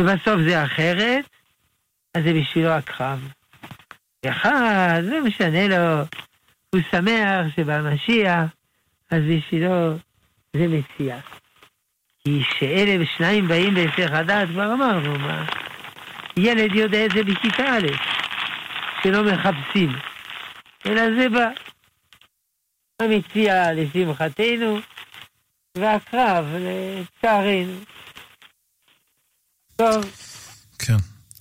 [0.00, 1.24] ובסוף זה אחרת,
[2.14, 3.32] אז זה בשבילו הקרב.
[4.26, 6.04] אחד, לא משנה לו,
[6.74, 8.44] הוא שמח שבמשיח,
[9.10, 9.96] אז בשבילו
[10.56, 11.20] זה מציע.
[12.28, 15.44] כי שאלה ושניים באים בהיסח הדעת, כבר אמרנו, מה?
[16.36, 17.86] ילד יודע את זה בכיתה א',
[19.02, 19.92] שלא מחפשים,
[20.86, 21.48] אלא זה בא.
[23.02, 24.78] המציע לשמחתנו,
[25.78, 27.78] והקרב לצערנו.
[29.76, 30.04] טוב.
[30.78, 30.96] כן.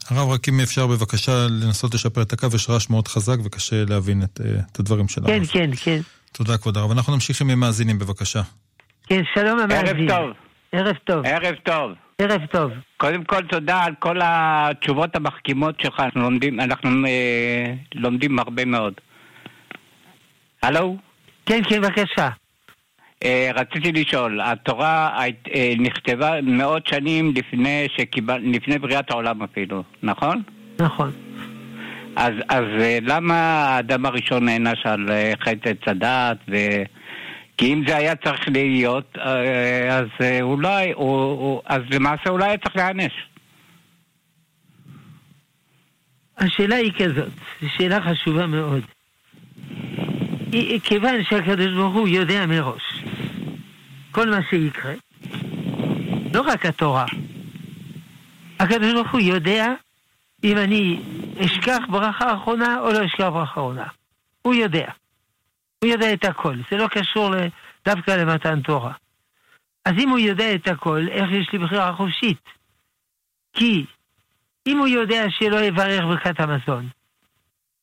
[0.09, 4.23] הרב, רק אם אפשר בבקשה לנסות לשפר את הקו, יש רעש מאוד חזק וקשה להבין
[4.23, 5.27] את, אה, את הדברים שלנו.
[5.27, 5.99] כן, כן, כן.
[6.31, 6.91] תודה, כבוד הרב.
[6.91, 8.41] אנחנו נמשיך עם מאזינים, בבקשה.
[9.07, 9.87] כן, שלום המאזין.
[9.87, 10.46] ערב טוב.
[10.71, 11.25] ערב טוב.
[11.25, 11.91] ערב טוב.
[12.19, 12.71] ערב טוב.
[12.97, 18.93] קודם כל תודה על כל התשובות המחכימות שלך, אנחנו לומדים, אנחנו אה, לומדים הרבה מאוד.
[20.63, 20.97] הלו?
[21.45, 22.29] כן, כן, בבקשה.
[23.23, 25.19] אה, רציתי לשאול, התורה
[25.55, 30.41] אה, נכתבה מאות שנים לפני, שקיבל, לפני בריאת העולם אפילו, נכון?
[30.79, 31.11] נכון.
[32.15, 36.37] אז, אז אה, למה האדם הראשון נענש על אה, חטא עץ הדעת?
[36.49, 36.55] ו...
[37.57, 40.07] כי אם זה היה צריך להיות, אה, אז
[40.41, 40.93] אולי,
[41.65, 43.13] אז למעשה אולי היה צריך להיענש.
[46.37, 47.31] השאלה היא כזאת,
[47.77, 48.83] שאלה חשובה מאוד.
[50.83, 53.03] כיוון שהקדוש ברוך הוא יודע מראש
[54.11, 54.93] כל מה שיקרה,
[56.33, 57.05] לא רק התורה,
[58.59, 59.73] הקדוש ברוך הוא יודע
[60.43, 60.99] אם אני
[61.45, 63.85] אשכח ברכה אחרונה או לא אשכח ברכה אחרונה.
[64.41, 64.89] הוא יודע.
[65.83, 66.55] הוא יודע את הכל.
[66.71, 67.35] זה לא קשור
[67.85, 68.93] דווקא למתן תורה.
[69.85, 72.41] אז אם הוא יודע את הכל, איך יש לי בחירה חופשית?
[73.53, 73.85] כי
[74.67, 76.89] אם הוא יודע שלא יברך ברכת המזון,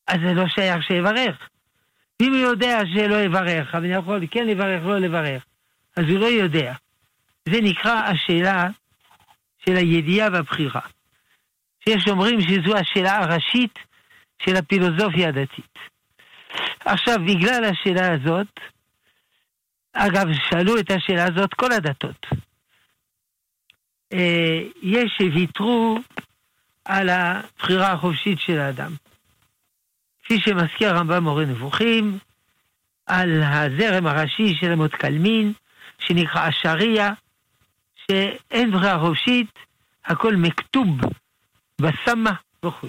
[0.07, 1.49] אז זה לא שייך שיברך.
[2.19, 5.45] ואם הוא יודע שלא יברך, אבל אני יכול כן לברך, לא לברך,
[5.97, 6.73] אז הוא לא יודע.
[7.49, 8.67] זה נקרא השאלה
[9.65, 10.81] של הידיעה והבחירה.
[11.83, 13.79] שיש אומרים שזו השאלה הראשית
[14.41, 15.94] של הפילוסופיה הדתית.
[16.85, 18.59] עכשיו, בגלל השאלה הזאת,
[19.93, 22.25] אגב, שאלו את השאלה הזאת כל הדתות.
[24.13, 25.99] אה, יש שוויתרו
[26.85, 28.91] על הבחירה החופשית של האדם.
[30.23, 32.17] כפי שמזכיר הרמב"ם מורה נבוכים,
[33.05, 35.53] על הזרם הראשי של אמות קלמין,
[35.99, 37.13] שנקרא השריעה,
[37.95, 39.51] שאין בחירה חופשית,
[40.05, 40.87] הכל מכתוב
[41.81, 42.31] בסמה
[42.65, 42.87] וכו'.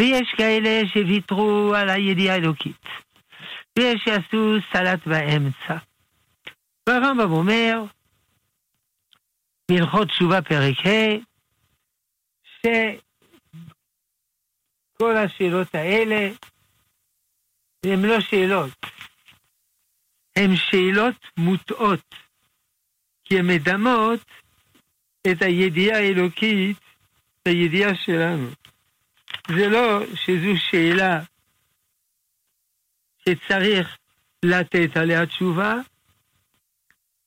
[0.00, 2.82] ויש כאלה שוויתרו על הידיעה האלוקית.
[3.78, 5.76] ויש שעשו סלט באמצע.
[6.88, 7.84] והרמב"ם אומר,
[9.70, 11.16] בהלכות תשובה פרק ה',
[14.92, 16.30] שכל השאלות האלה
[17.86, 18.86] הן לא שאלות,
[20.36, 22.14] הן שאלות מוטעות,
[23.24, 24.20] כי הן מדמות
[25.30, 26.76] את הידיעה האלוקית
[27.48, 28.48] הידיעה שלנו.
[29.48, 31.20] זה לא שזו שאלה
[33.18, 33.98] שצריך
[34.42, 35.74] לתת עליה תשובה,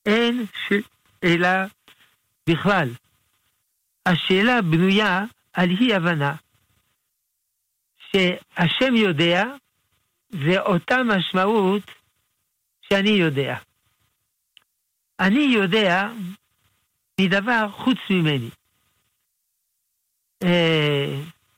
[0.06, 1.66] אין שאלה
[2.50, 2.88] בכלל.
[4.06, 6.34] השאלה בנויה על אי הבנה.
[8.10, 9.44] שהשם יודע,
[10.30, 11.82] זה אותה משמעות
[12.80, 13.56] שאני יודע.
[15.20, 16.08] אני יודע
[17.20, 18.50] מדבר חוץ ממני.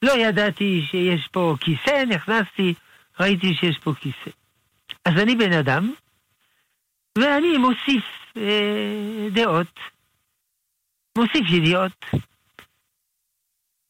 [0.02, 2.74] לא ידעתי שיש פה כיסא, נכנסתי,
[3.20, 4.30] ראיתי שיש פה כיסא.
[5.04, 5.92] אז אני בן אדם,
[7.18, 8.04] ואני מוסיף
[8.36, 9.80] אה, דעות,
[11.18, 12.04] מוסיף ידיעות.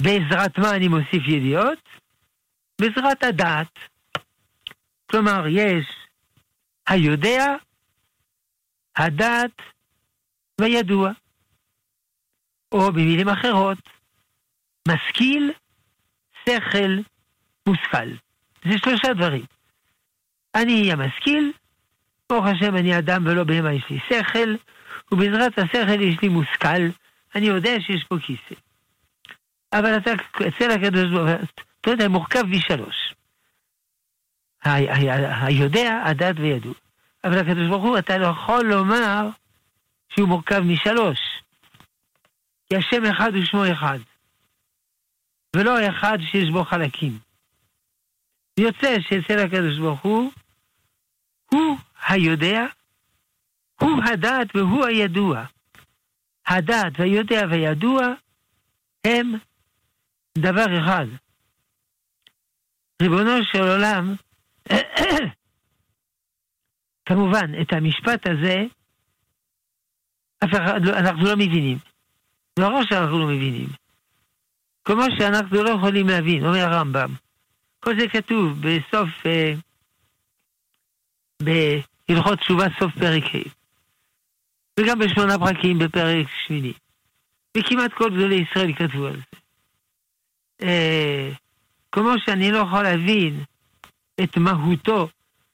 [0.03, 1.79] בעזרת מה אני מוסיף ידיעות?
[2.81, 3.79] בעזרת הדעת.
[5.11, 5.87] כלומר, יש
[6.89, 7.55] היודע,
[8.97, 9.63] הדעת
[10.61, 11.13] והידוע.
[12.73, 13.79] או במילים אחרות,
[14.89, 15.53] משכיל,
[16.51, 16.99] שכל,
[17.67, 18.09] מושכל.
[18.65, 19.45] זה שלושה דברים.
[20.55, 21.53] אני המשכיל,
[22.29, 24.55] ברוך השם אני אדם ולא בהמה יש לי שכל,
[25.13, 26.83] ובעזרת השכל יש לי מושכל,
[27.35, 28.61] אני יודע שיש פה כיסא.
[29.73, 30.13] אבל אתה,
[30.49, 31.47] אצל הקדוש ברוך הוא,
[31.81, 33.15] אתה יודע, מורכב משלוש.
[34.65, 36.75] היודע, הדת וידוע.
[37.25, 39.29] אבל הקדוש ברוך הוא, אתה לא יכול לומר
[40.09, 41.19] שהוא מורכב משלוש.
[42.69, 43.99] כי השם אחד ושמו אחד.
[45.57, 47.19] ולא אחד שיש בו חלקים.
[48.59, 50.33] יוצא שאצל הקדוש ברוך הוא,
[51.53, 51.79] הוא
[52.09, 52.67] היודע,
[53.81, 55.45] הוא הדעת והוא הידוע.
[56.47, 58.07] הדעת והיודע והידוע
[59.05, 59.33] הם
[60.39, 61.07] דבר אחד.
[63.03, 64.15] ריבונו של עולם,
[67.09, 68.57] כמובן, את המשפט הזה,
[70.45, 71.79] אף אחד, לא, אנחנו לא מבינים.
[72.59, 73.69] לא רק שאנחנו לא מבינים.
[74.91, 77.15] כמו שאנחנו לא יכולים להבין, אומר הרמב"ם.
[77.81, 79.55] כל זה כתוב בסוף, אה,
[81.43, 83.49] בהלכות תשובה סוף פרק ה',
[84.81, 86.73] וגם בשמונה פרקים בפרק שמיני.
[87.57, 89.39] וכמעט כל גדולי ישראל כתבו על זה.
[90.63, 91.31] אה,
[91.93, 93.45] כמו שאני לא יכול להבין
[94.23, 95.09] את מהותו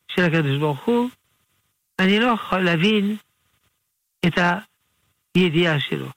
[0.08, 1.10] של הקדוש ברוך הוא,
[1.98, 3.16] אני לא יכול להבין
[4.26, 4.38] את
[5.34, 6.08] הידיעה שלו.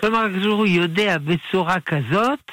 [0.00, 2.50] כלומר, הוא יודע בצורה כזאת,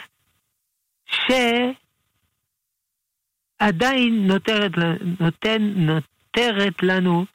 [3.62, 4.72] שעדיין נותרת,
[5.20, 7.26] נותן, נותרת לנו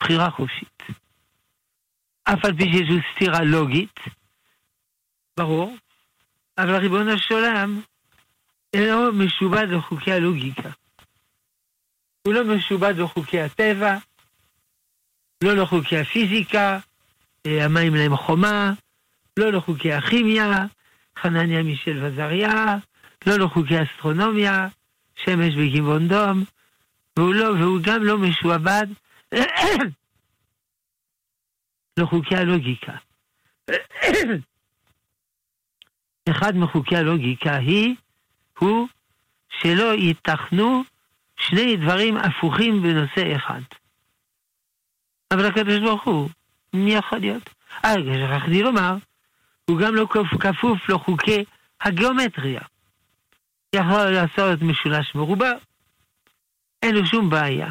[0.00, 0.82] בחירה חופשית.
[2.24, 4.00] אף על פי שיש סתירה לוגית,
[5.36, 5.76] ברור,
[6.58, 7.80] אבל ריבונו של עולם
[8.74, 10.70] אינו משובד לחוקי הלוגיקה.
[12.26, 13.96] הוא לא משובד לחוקי הטבע,
[15.44, 16.78] לא לחוקי הפיזיקה,
[17.46, 18.72] אה, המים להם חומה,
[19.36, 20.66] לא לחוקי הכימיה,
[21.18, 22.76] חנניה מישל וזריה,
[23.26, 24.68] לא לחוקי אסטרונומיה,
[25.16, 26.44] שמש בכיוון דום,
[27.16, 28.86] והוא, לא, והוא גם לא משועבד
[31.98, 32.92] לחוקי הלוגיקה.
[36.30, 37.94] אחד מחוקי הלוגיקה היא,
[38.58, 38.88] הוא
[39.48, 40.82] שלא ייתכנו
[41.36, 43.60] שני דברים הפוכים בנושא אחד.
[45.30, 46.28] אבל הקדוש ברוך הוא,
[46.72, 47.50] מי יכול להיות?
[47.84, 48.96] אה, שכחתי לומר,
[49.70, 50.06] הוא גם לא
[50.40, 51.44] כפוף לחוקי
[51.80, 52.60] הגיאומטריה.
[53.72, 55.52] יכול לעשות משולש מרובע,
[56.82, 57.70] אין לו שום בעיה.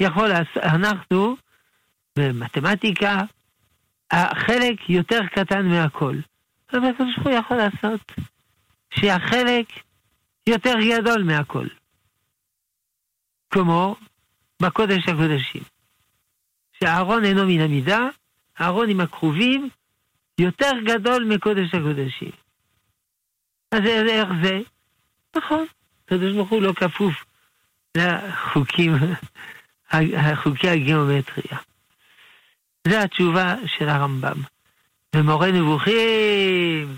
[0.00, 1.36] יכול לעשות, אנחנו
[2.18, 3.22] במתמטיקה,
[4.10, 6.16] החלק יותר קטן מהכל.
[6.72, 8.12] אבל הקדוש ברוך הוא יכול לעשות
[8.94, 9.66] שהחלק
[10.46, 11.66] יותר גדול מהכל.
[13.50, 13.96] כמו
[14.62, 15.62] בקודש הקודשים.
[16.72, 18.08] שהארון אינו מן המידה,
[18.58, 19.68] הארון עם הכרובים
[20.38, 22.30] יותר גדול מקודש הקודשים.
[23.72, 24.60] אז איך זה?
[25.36, 25.66] נכון,
[26.04, 27.24] הקדוש ברוך הוא לא כפוף
[27.96, 28.92] לחוקים,
[30.34, 31.58] חוקי הגיאומטריה.
[32.88, 34.42] זו התשובה של הרמב"ם.
[35.16, 36.96] ומורה נבוכים,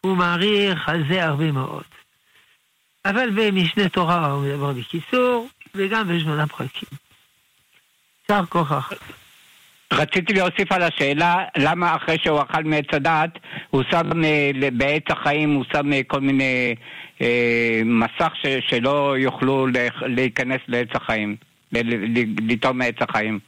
[0.00, 1.84] הוא מעריך על זה הרבה מאוד.
[3.04, 6.88] אבל במשנה תורה הוא מדבר בקיצור, וגם בשמונה פרקים.
[8.28, 8.92] יישר כוחך.
[9.92, 13.38] רציתי להוסיף על השאלה, למה אחרי שהוא אכל מעץ הדעת,
[13.70, 16.74] הוא שם אה, בעץ החיים, הוא שם אה, כל מיני
[17.22, 19.66] אה, מסך ש, שלא יוכלו
[20.06, 21.36] להיכנס לעץ החיים,
[22.48, 23.38] לטעום מעץ החיים.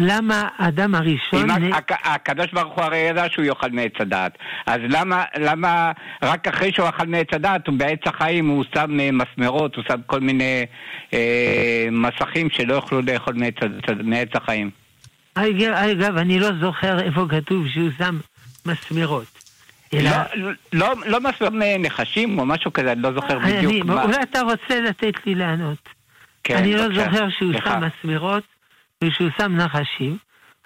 [0.00, 1.50] למה האדם הראשון...
[1.50, 1.70] אם
[2.04, 4.38] הקדוש ברוך הוא הרי ידע שהוא יאכל מעץ הדעת.
[4.66, 5.92] אז למה, למה
[6.22, 10.20] רק אחרי שהוא אכל מעץ הדעת, בעץ החיים הוא שם אה, מסמרות, הוא שם כל
[10.20, 10.66] מיני
[11.14, 13.34] אה, מסכים שלא יוכלו לאכול
[14.02, 14.70] מעץ החיים?
[15.34, 18.18] אגב, אני לא זוכר איפה כתוב שהוא שם
[18.66, 19.26] מסמרות.
[19.94, 20.10] אלא...
[20.34, 24.02] לא, לא, לא מסמרות נחשים או משהו כזה, אני לא זוכר בדיוק אני, מה.
[24.02, 25.88] אולי אתה רוצה לתת לי לענות.
[26.44, 28.44] כן, אני לא זוכר שהוא שם מסמרות.
[29.04, 30.18] ושהוא שם נחשים,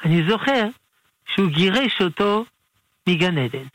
[0.04, 0.66] אני זוכר
[1.34, 2.44] שהוא גירש אותו
[3.06, 3.66] מגן עדן.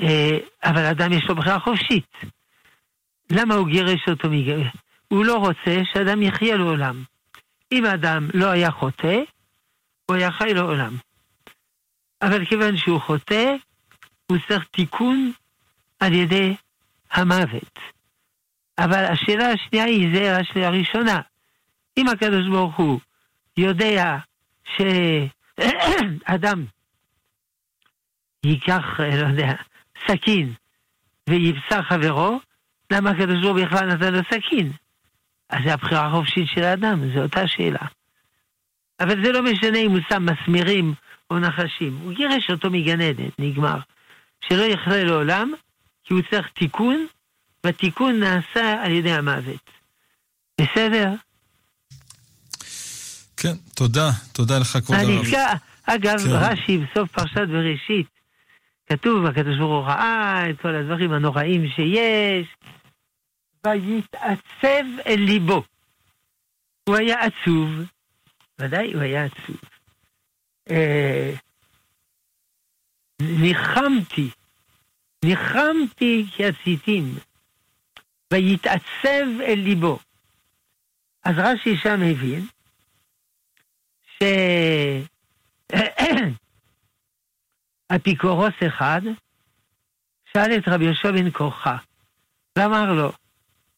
[0.00, 2.12] אה, אבל אדם יש לו בחירה חופשית.
[3.30, 4.60] למה הוא גירש אותו מגן?
[5.08, 7.02] הוא לא רוצה שאדם יחיה לעולם.
[7.76, 9.20] אם האדם לא היה חוטא,
[10.06, 10.96] הוא היה חי לעולם.
[12.22, 13.54] אבל כיוון שהוא חוטא,
[14.26, 15.32] הוא צריך תיקון
[16.00, 16.56] על ידי
[17.10, 17.78] המוות.
[18.78, 21.20] אבל השאלה השנייה היא זה השאלה הראשונה.
[21.96, 23.00] אם הקדוש ברוך הוא
[23.56, 24.18] יודע
[24.76, 26.64] שאדם
[28.44, 29.52] ייקח, לא יודע,
[30.08, 30.54] סכין
[31.28, 32.40] ויבשר חברו,
[32.92, 34.72] למה הקדוש ברוך הוא בכלל נתן לו סכין?
[35.50, 37.86] אז זה הבחירה החופשית של האדם, זו אותה שאלה.
[39.00, 40.94] אבל זה לא משנה אם הוא שם מסמירים
[41.30, 43.78] או נחשים, הוא גירש אותו מגן עדן, נגמר.
[44.48, 45.52] שלא יחלה לעולם,
[46.04, 47.06] כי הוא צריך תיקון,
[47.64, 49.70] והתיקון נעשה על ידי המוות.
[50.60, 51.12] בסדר?
[53.36, 54.10] כן, תודה.
[54.32, 55.24] תודה לך, כבוד הרב.
[55.86, 56.30] אגב, כן.
[56.30, 58.06] רש"י בסוף פרשת בראשית,
[58.88, 62.46] כתוב, הקדוש ברוך הוא ראה את כל הדברים הנוראים שיש,
[63.66, 65.62] ויתעצב אל ליבו.
[66.88, 67.68] הוא היה עצוב,
[68.58, 69.56] ודאי הוא היה עצוב.
[70.70, 71.32] אה,
[73.22, 74.30] ניחמתי,
[75.24, 77.14] ניחמתי כעציתים,
[78.32, 79.98] ויתעצב אל ליבו.
[81.24, 82.46] אז רש"י שם הבין
[87.92, 89.00] שאפיקורוס אחד
[90.32, 91.76] שאל את רבי יהושע בן כורחה
[92.56, 93.12] ואמר לו,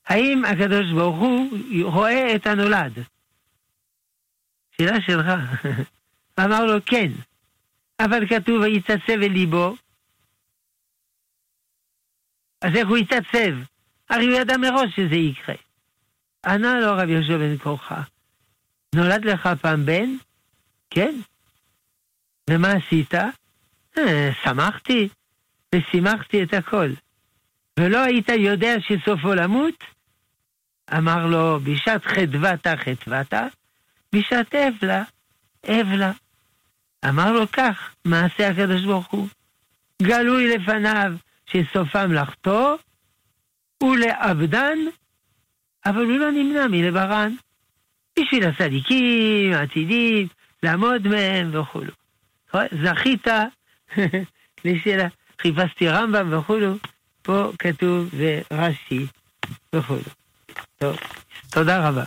[0.09, 1.49] האם הקדוש ברוך הוא
[1.83, 2.93] רואה את הנולד?
[4.71, 5.27] שאלה שלך.
[6.45, 7.13] אמר לו, כן.
[8.01, 9.77] אבל כתוב, ויתעצב אל ליבו.
[12.61, 13.55] אז איך הוא יתעצב?
[14.11, 15.55] הרי הוא ידע מראש שזה יקרה.
[16.47, 18.03] ענה לו רבי יהושע בן כורחה,
[18.95, 20.17] נולד לך פעם בן?
[20.91, 21.15] כן.
[22.51, 23.15] ומה עשית?
[23.99, 25.09] אה, שמחתי
[25.75, 26.91] ושימחתי את הכל.
[27.81, 29.85] ולא היית יודע שסופו למות?
[30.97, 33.47] אמר לו, בשעת חדוותה חדוותה,
[34.15, 35.03] בשעת אבלה,
[35.67, 36.13] אבלה.
[37.09, 39.29] אמר לו כך, מעשה הקדוש ברוך הוא.
[40.03, 41.13] גלוי לפניו
[41.47, 42.77] שסופם לחטוא
[43.83, 44.79] ולעבדן,
[45.87, 47.35] אבל הוא לא נמנע מלברן.
[48.19, 50.27] בשביל הצדיקים, העתידים,
[50.63, 51.93] לעמוד מהם וכולו.
[52.83, 53.27] זכית
[54.65, 55.09] לשאלה,
[55.43, 56.75] חיפשתי רמב"ם וכולו,
[57.23, 59.07] פה כתוב ורש"י
[59.75, 60.18] וכולו.
[60.79, 60.97] טוב,
[61.51, 62.05] תודה רבה.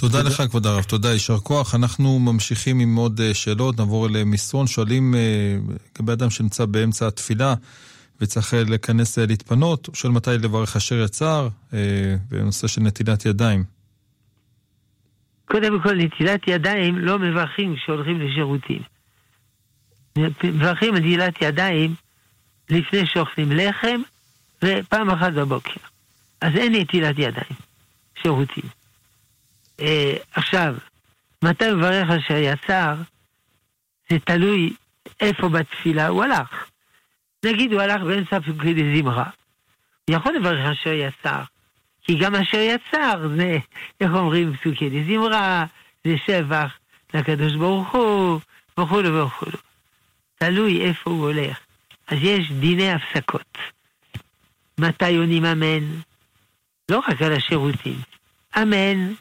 [0.00, 0.82] תודה לך, כבוד הרב.
[0.82, 1.74] תודה, יישר כוח.
[1.74, 4.66] אנחנו ממשיכים עם עוד אה, שאלות, נעבור למסרון.
[4.66, 5.20] שואלים אה,
[5.96, 7.54] לגבי אדם שנמצא באמצע התפילה
[8.20, 11.48] וצריך אה, לכנס להתפנות, הוא שואל מתי לברך אשר יצר,
[12.30, 13.64] בנושא של נטילת ידיים.
[15.44, 18.82] קודם כל, נטילת ידיים לא מברכים כשהולכים לשירותים.
[20.44, 21.94] מברכים נטילת ידיים
[22.70, 24.00] לפני שאוכלים לחם
[24.64, 25.89] ופעם אחת בבוקר.
[26.40, 27.56] אז אין נטילת ידיים,
[28.22, 28.64] שירותים.
[29.80, 30.74] אה, עכשיו,
[31.44, 32.94] מתי מברך אשר יצר,
[34.10, 34.72] זה תלוי
[35.20, 36.70] איפה בתפילה הוא הלך.
[37.44, 39.30] נגיד הוא הלך באמצע פקודי דזמרה.
[40.08, 41.42] הוא יכול לברך אשר יצר,
[42.02, 43.58] כי גם אשר יצר זה,
[44.00, 45.64] איך אומרים, פסוקי דזמרה,
[46.04, 46.78] זה שבח
[47.14, 48.40] לקדוש ברוך הוא,
[48.80, 49.58] וכולו וכולו.
[50.38, 51.58] תלוי איפה הוא הולך.
[52.08, 53.58] אז יש דיני הפסקות.
[54.78, 56.00] מתי עונים אמן?
[56.90, 58.00] לא רק על השירותים.
[58.56, 59.12] אמן,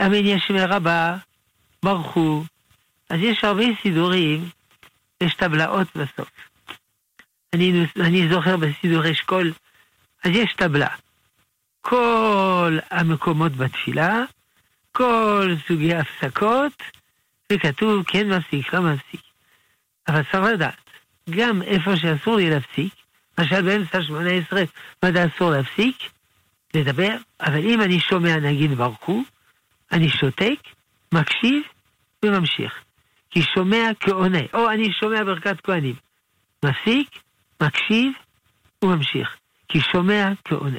[0.00, 1.16] אמן ישמי רבה,
[1.82, 2.44] ברכו.
[3.10, 4.48] אז יש הרבה סידורים,
[5.20, 6.30] יש טבלאות בסוף.
[7.52, 9.52] אני, אני זוכר בסידור אשכול,
[10.24, 10.88] אז יש טבלה.
[11.80, 14.22] כל המקומות בתפילה,
[14.92, 16.82] כל סוגי ההפסקות,
[17.52, 19.20] וכתוב כן מפסיק, לא מפסיק.
[20.08, 20.90] אבל צריך לדעת,
[21.30, 22.94] גם איפה שאסור לי להפסיק,
[23.38, 24.62] למשל באמצע שמונה עשרה,
[25.04, 26.17] מתי אסור להפסיק?
[26.74, 29.22] לדבר, אבל אם אני שומע נגיד ברכו,
[29.92, 30.58] אני שותק,
[31.14, 31.62] מקשיב
[32.24, 32.72] וממשיך.
[33.30, 35.94] כי שומע כעונה, או אני שומע ברכת כהנים.
[36.64, 37.08] מפסיק,
[37.62, 38.12] מקשיב
[38.84, 39.28] וממשיך.
[39.68, 40.78] כי שומע כעונה.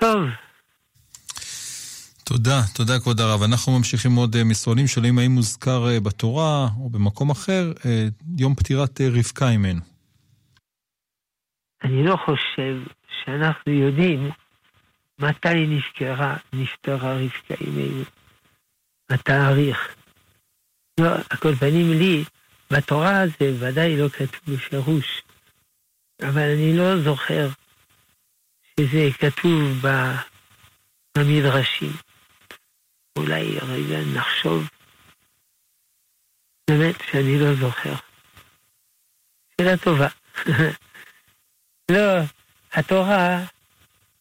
[0.00, 0.28] טוב.
[2.24, 3.42] תודה, תודה כבוד הרב.
[3.42, 8.54] אנחנו ממשיכים עוד אה, מסרונים, שואלים האם מוזכר אה, בתורה או במקום אחר אה, יום
[8.54, 9.80] פטירת רבקה ממנו.
[11.84, 14.30] אני לא חושב שאנחנו יודעים
[15.18, 18.04] מתי נזכרה, נפטרה רבקה אימנו,
[19.10, 19.94] התאריך.
[21.00, 22.24] לא, על כל פנים לי,
[22.72, 25.22] בתורה זה ודאי לא כתוב בפירוש,
[26.22, 27.48] אבל אני לא זוכר
[28.80, 29.82] שזה כתוב
[31.16, 31.92] במדרשים.
[33.18, 34.68] אולי רגע נחשוב.
[36.70, 37.94] באמת שאני לא זוכר.
[39.60, 40.08] שאלה טובה.
[41.92, 42.20] לא,
[42.72, 43.44] התורה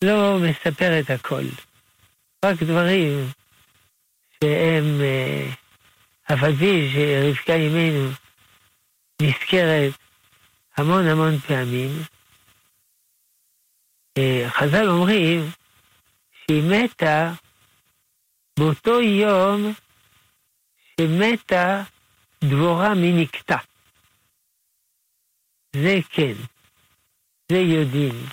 [0.03, 1.43] לא מספר את הכל.
[2.45, 3.31] רק דברים
[4.43, 5.51] שהם, אה,
[6.23, 8.09] אף על פי שרבקה אימנו
[9.21, 9.93] נזכרת
[10.77, 12.03] המון המון פעמים,
[14.17, 15.51] אה, חז"ל אומרים
[16.31, 17.33] שהיא מתה
[18.59, 19.73] באותו יום
[21.01, 21.83] שמתה
[22.43, 23.57] דבורה מנקטה.
[25.75, 26.33] זה כן.
[27.51, 28.25] זה יודעים.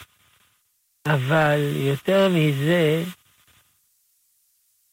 [1.07, 3.05] אבל יותר מזה,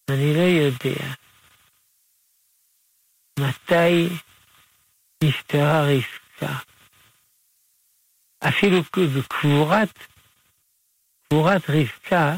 [0.10, 1.14] אני לא יודע
[3.40, 4.10] מתי
[5.24, 6.54] נפטרה רבקה.
[8.40, 10.00] אפילו בקבורת,
[11.28, 12.36] קבורת רבקה,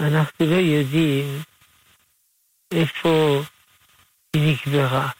[0.00, 1.42] אנחנו לא יודעים
[2.74, 3.42] איפה
[4.36, 5.10] היא נקברה.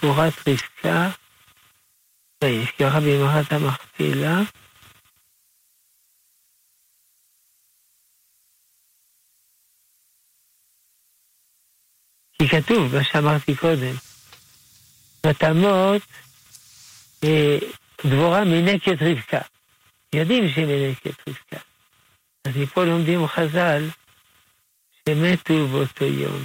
[0.00, 1.10] תמורת רבקה,
[2.44, 4.40] וישכחה במערת המכפילה.
[12.38, 13.94] כי כתוב, מה שאמרתי קודם,
[15.26, 16.02] בתמות
[17.24, 17.58] אה,
[18.04, 19.40] דבורה מינקת רבקה.
[20.14, 21.58] יודעים שהיא מינקת רבקה.
[22.44, 23.88] אז מפה לומדים חז"ל
[25.08, 26.42] שמתו באותו יום.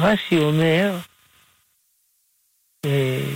[0.00, 0.98] רש"י אומר
[2.86, 3.34] אה,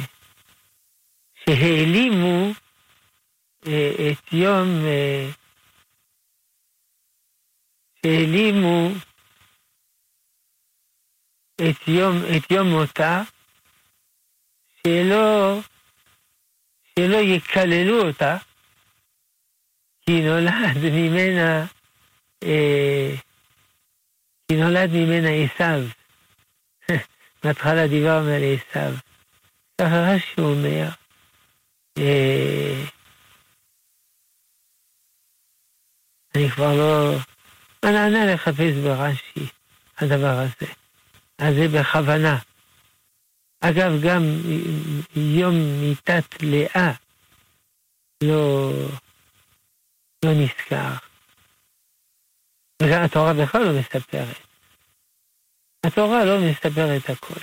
[1.45, 2.53] שהעלימו
[3.67, 5.31] אה, את יום, אה,
[8.03, 8.89] שהעלימו
[11.57, 13.23] את יום, את יום מותה,
[14.87, 15.61] שלא,
[16.99, 18.37] שלא יקללו אותה,
[20.01, 21.67] כי נולד ממנה
[22.43, 23.15] אה,
[24.49, 26.06] כי נולד ממנה עשיו.
[27.47, 28.93] בהתחלה דיברנו על עשיו.
[29.81, 30.89] ככה רש"י אומר,
[31.99, 32.85] אה,
[36.35, 37.17] אני כבר לא...
[37.83, 39.47] אני אענה לחפש ברש"י,
[39.99, 40.73] הדבר הזה.
[41.39, 42.39] אז זה בכוונה.
[43.61, 44.23] אגב, גם
[45.17, 46.93] יום מיתת לאה
[48.23, 48.73] לא,
[50.25, 50.95] לא נזכר.
[52.83, 54.46] וגם התורה בכלל לא מספרת.
[55.87, 57.41] התורה לא מספרת הכל.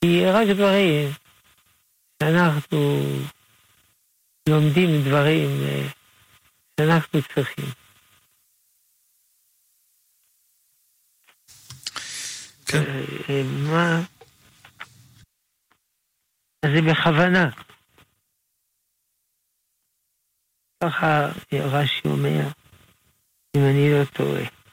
[0.00, 1.10] כי רק דברים
[2.22, 2.78] שאנחנו
[4.48, 5.88] לומדים דברים אה,
[6.80, 7.64] שאנחנו צריכים.
[12.66, 12.78] כן.
[12.78, 14.00] אה, אה, מה?
[16.62, 17.50] אז זה בכוונה.
[20.82, 22.48] ככה רש"י אומר,
[23.56, 24.63] אם אני לא טועה.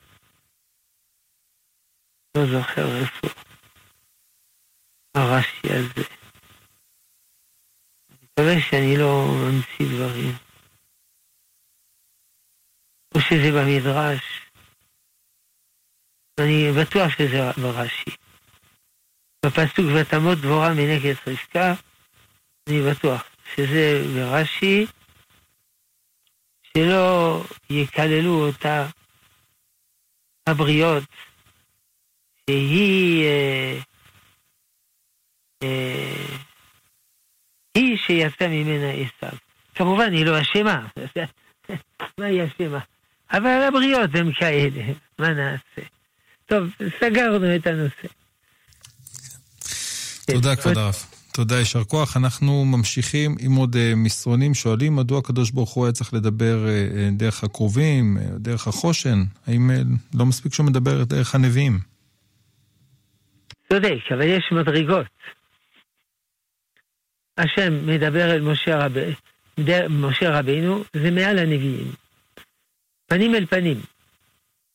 [2.38, 3.28] לא זוכר איפה
[5.16, 6.08] הרש"י הזה.
[8.10, 10.36] אני מקווה שאני לא ממציא דברים.
[13.16, 14.42] או שזה במדרש.
[16.40, 18.12] אני בטוח שזה ברש"י.
[19.46, 21.74] בפסוק ותמות דבורה מנגד רבקה,
[22.68, 23.24] אני בטוח
[23.56, 24.86] שזה ברש"י,
[26.64, 28.88] שלא יקללו אותה
[30.48, 31.04] הבריות,
[32.50, 33.80] שהיא אה,
[35.64, 36.38] אה,
[37.76, 39.38] היא שיצא ממנה עשיו.
[39.76, 40.88] כמובן, היא לא אשמה,
[42.20, 42.80] מה היא אשמה?
[43.32, 45.88] אבל הבריות הן כאלה, מה נעשה?
[46.46, 46.68] טוב,
[47.00, 48.08] סגרנו את הנושא.
[50.28, 50.96] תודה, כבוד הרב.
[51.34, 52.18] תודה, יישר כוח.
[52.18, 54.54] אנחנו ממשיכים עם עוד uh, מסרונים.
[54.54, 56.66] שואלים מדוע הקדוש ברוך הוא היה צריך לדבר
[57.12, 59.24] דרך הקרובים, דרך החושן?
[59.48, 59.72] האם
[60.14, 61.91] לא מספיק שהוא מדבר דרך הנביאים?
[63.74, 65.08] צודק, אבל יש מדרגות.
[67.38, 68.94] השם מדבר אל משה, רב...
[69.90, 71.92] משה רבינו, זה מעל הנביאים.
[73.08, 73.82] פנים אל פנים.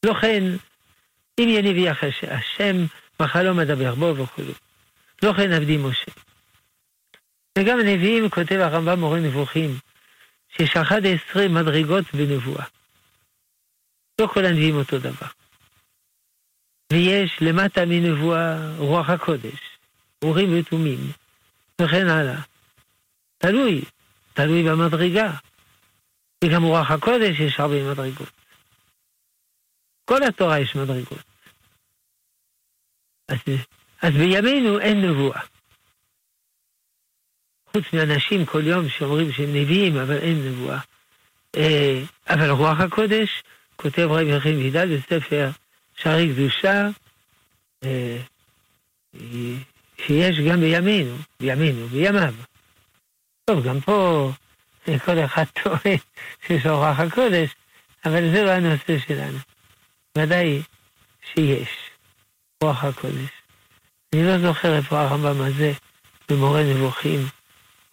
[0.04, 0.42] לא כן,
[1.38, 2.76] אם יהיה נביא אחרי השם
[3.20, 4.42] בחלום מדבר בו וכו'.
[5.22, 6.12] לא כן עבדי משה.
[7.58, 9.70] וגם הנביאים, כותב הרמב"ם מורה נבוכים,
[10.48, 12.64] שיש 11 מדרגות בנבואה.
[14.20, 15.26] לא כל הנביאים אותו דבר.
[16.92, 19.78] ויש למטה מנבואה רוח הקודש,
[20.22, 20.98] אורים ותומים,
[21.80, 22.40] וכן הלאה.
[23.38, 23.84] תלוי,
[24.34, 25.32] תלוי במדרגה.
[26.44, 28.30] וגם רוח הקודש יש הרבה מדרגות.
[30.04, 31.22] כל התורה יש מדרגות.
[33.28, 33.38] אז,
[34.02, 35.40] אז בימינו אין נבואה.
[37.72, 40.80] חוץ מאנשים כל יום שאומרים שהם נביאים, אבל אין נבואה.
[41.56, 43.42] אה, אבל רוח הקודש,
[43.76, 45.50] כותב רבי יחין וידל בספר
[45.96, 46.88] שערי קדושה,
[47.84, 48.18] אה,
[50.06, 52.34] שיש גם בימינו, בימינו, בימיו.
[53.44, 54.30] טוב, גם פה
[55.04, 55.98] כל אחד טוען
[56.46, 57.50] שיש רוח הקודש,
[58.04, 59.38] אבל זה לא הנושא שלנו.
[60.18, 60.62] ודאי
[61.22, 61.68] שיש
[62.62, 63.30] רוח הקודש.
[64.14, 65.72] אני לא זוכר איפה הרמב"ם הזה
[66.28, 67.20] במורה נבוכים,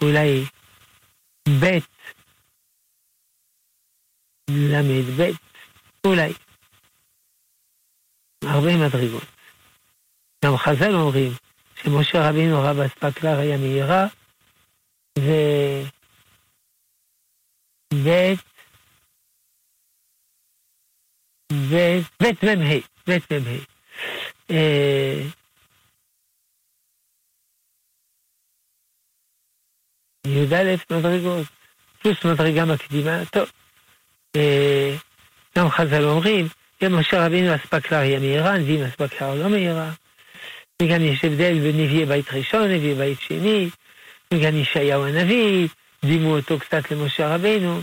[0.02, 0.46] אולי
[1.50, 1.80] ב'
[4.50, 5.32] ל"ב,
[6.06, 6.34] אולי.
[8.48, 9.24] הרבה מדרגות.
[10.46, 11.32] גם חז"ל אומרים
[11.84, 14.08] שמשה רבינו רב אספקלר היה מהירה,
[15.20, 15.88] וב'
[21.54, 22.76] ב' מ"ה,
[23.08, 23.58] ב' מ"ה.
[30.28, 31.48] י"א מדרגות,
[32.02, 33.52] פלוס מדרגה מקדימה, טוב.
[34.36, 34.96] אה,
[35.58, 36.48] גם חז"ל אומרים,
[36.84, 39.92] גם משה רבינו אספקלר היא מהירה, נביאים אספקלר לא מהירה.
[40.82, 43.70] וגם יש הבדל בין נביאי בית ראשון, נביאי בית שני,
[44.34, 45.68] וגם ישעיהו הנביא,
[46.06, 47.82] דימו אותו קצת למשה רבינו.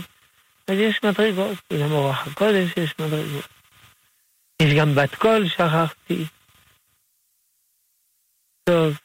[0.67, 3.47] אז יש מדרגות, וגם אורח הקודש יש מדרגות.
[4.61, 6.25] יש גם בת קול, שכחתי.
[8.63, 8.97] טוב.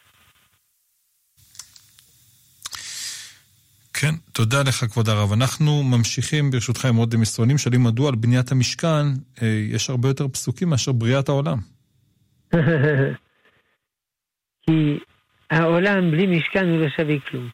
[4.00, 5.32] כן, תודה לך כבוד הרב.
[5.32, 9.06] אנחנו ממשיכים ברשותך עם עוד מסרונים, שואלים מדוע על בניית המשכן
[9.42, 11.58] אה, יש הרבה יותר פסוקים מאשר בריאת העולם.
[14.62, 14.98] כי
[15.50, 17.48] העולם בלי משכן הוא לא שווה כלום.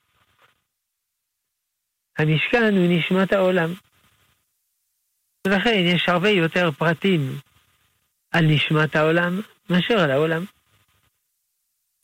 [2.18, 3.72] המשכן הוא נשמת העולם.
[5.46, 7.38] ולכן יש הרבה יותר פרטים
[8.30, 9.40] על נשמת העולם
[9.70, 10.44] מאשר על העולם.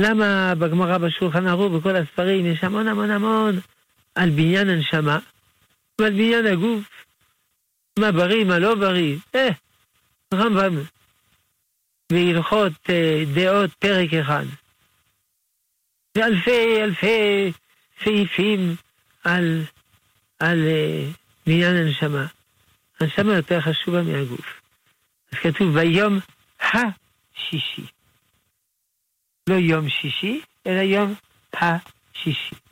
[0.02, 3.60] למה בגמרא בשולחן ערוך בכל הספרים יש המון המון המון
[4.18, 5.18] על בניין הנשמה
[6.00, 7.04] ועל בניין הגוף.
[7.98, 9.16] מה בריא, מה לא בריא.
[9.34, 9.48] אה,
[10.34, 10.76] רמב"ם
[12.12, 14.44] בהלכות אה, דעות פרק אחד.
[16.16, 17.52] ואלפי אלפי
[18.04, 18.76] סעיפים
[19.24, 19.64] על,
[20.38, 21.16] על uh,
[21.46, 22.26] בניין הנשמה.
[23.00, 24.60] הנשמה יותר חשובה מהגוף.
[25.32, 26.18] אז כתוב ביום
[26.60, 27.86] השישי.
[29.46, 31.14] לא יום שישי, אלא יום
[31.52, 32.67] השישי.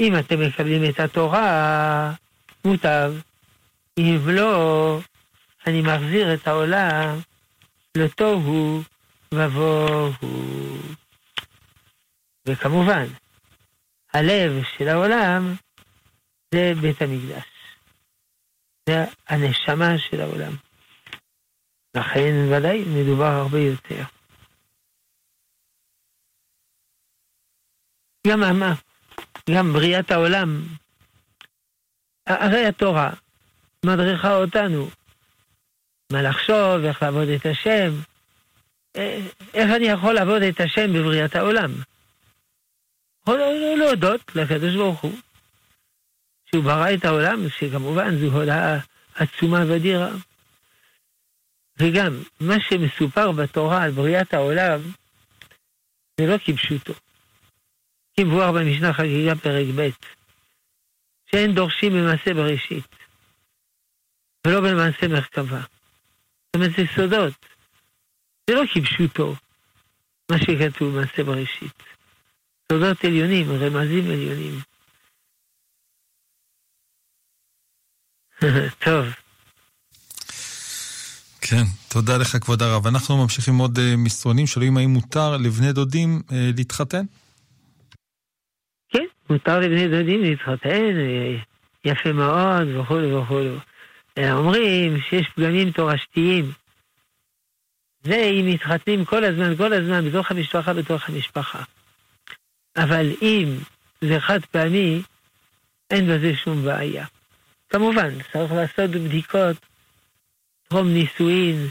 [0.00, 2.12] אם אתם מקבלים את התורה,
[2.64, 3.12] מוטב.
[3.98, 4.98] אם לא,
[5.66, 7.18] אני מחזיר את העולם
[7.96, 8.82] לתוהו
[9.34, 10.12] ובוהו.
[12.46, 13.06] וכמובן,
[14.12, 15.54] הלב של העולם
[16.54, 17.44] זה בית המקדש.
[18.88, 20.52] זה הנשמה של העולם.
[21.94, 24.04] לכן ודאי מדובר הרבה יותר.
[28.26, 28.74] גם מה?
[29.50, 30.62] גם בריאת העולם.
[32.26, 33.10] הרי התורה
[33.84, 34.90] מדריכה אותנו
[36.12, 37.92] מה לחשוב, איך לעבוד את השם.
[38.96, 39.20] אה,
[39.54, 41.74] איך אני יכול לעבוד את השם בבריאת העולם?
[43.22, 43.38] יכול
[43.78, 45.18] להודות לקדוש ברוך הוא,
[46.46, 48.78] שהוא ברא את העולם, שכמובן זו הודעה
[49.14, 50.10] עצומה ואדירה.
[51.78, 54.80] וגם, מה שמסופר בתורה על בריאת העולם,
[56.20, 56.92] זה לא כפשוטו.
[58.16, 59.88] כמבואר במשנה חגיגה פרק ב',
[61.30, 62.84] שאין דורשים במעשה בראשית,
[64.46, 65.60] ולא במעשה מרכבה.
[65.60, 67.32] זאת אומרת, זה סודות.
[68.50, 69.34] זה לא כפשוטו,
[70.30, 71.82] מה שכתוב במעשה בראשית.
[72.72, 74.60] סודות עליונים, רמזים עליונים.
[78.84, 79.06] טוב.
[81.40, 82.86] כן, תודה לך כבוד הרב.
[82.86, 87.04] אנחנו ממשיכים עוד uh, מסרונים, שואלים האם מותר לבני דודים uh, להתחתן?
[89.30, 91.44] מותר לבני דודים להתחתן, uh,
[91.84, 93.58] יפה מאוד וכו' וכו'.
[94.18, 96.52] אומרים שיש פגמים תורשתיים.
[98.02, 101.62] זה אם מתחתנים כל הזמן, כל הזמן, בתוך המשפחה, בתוך המשפחה.
[102.76, 103.58] אבל אם
[104.00, 105.02] זה חד פעמי,
[105.90, 107.06] אין בזה שום בעיה.
[107.68, 109.56] כמובן, צריך לעשות בדיקות
[110.68, 111.68] טרום נישואין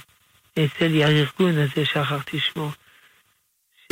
[0.54, 2.72] אצל הארגון הזה, שכחתי שמו,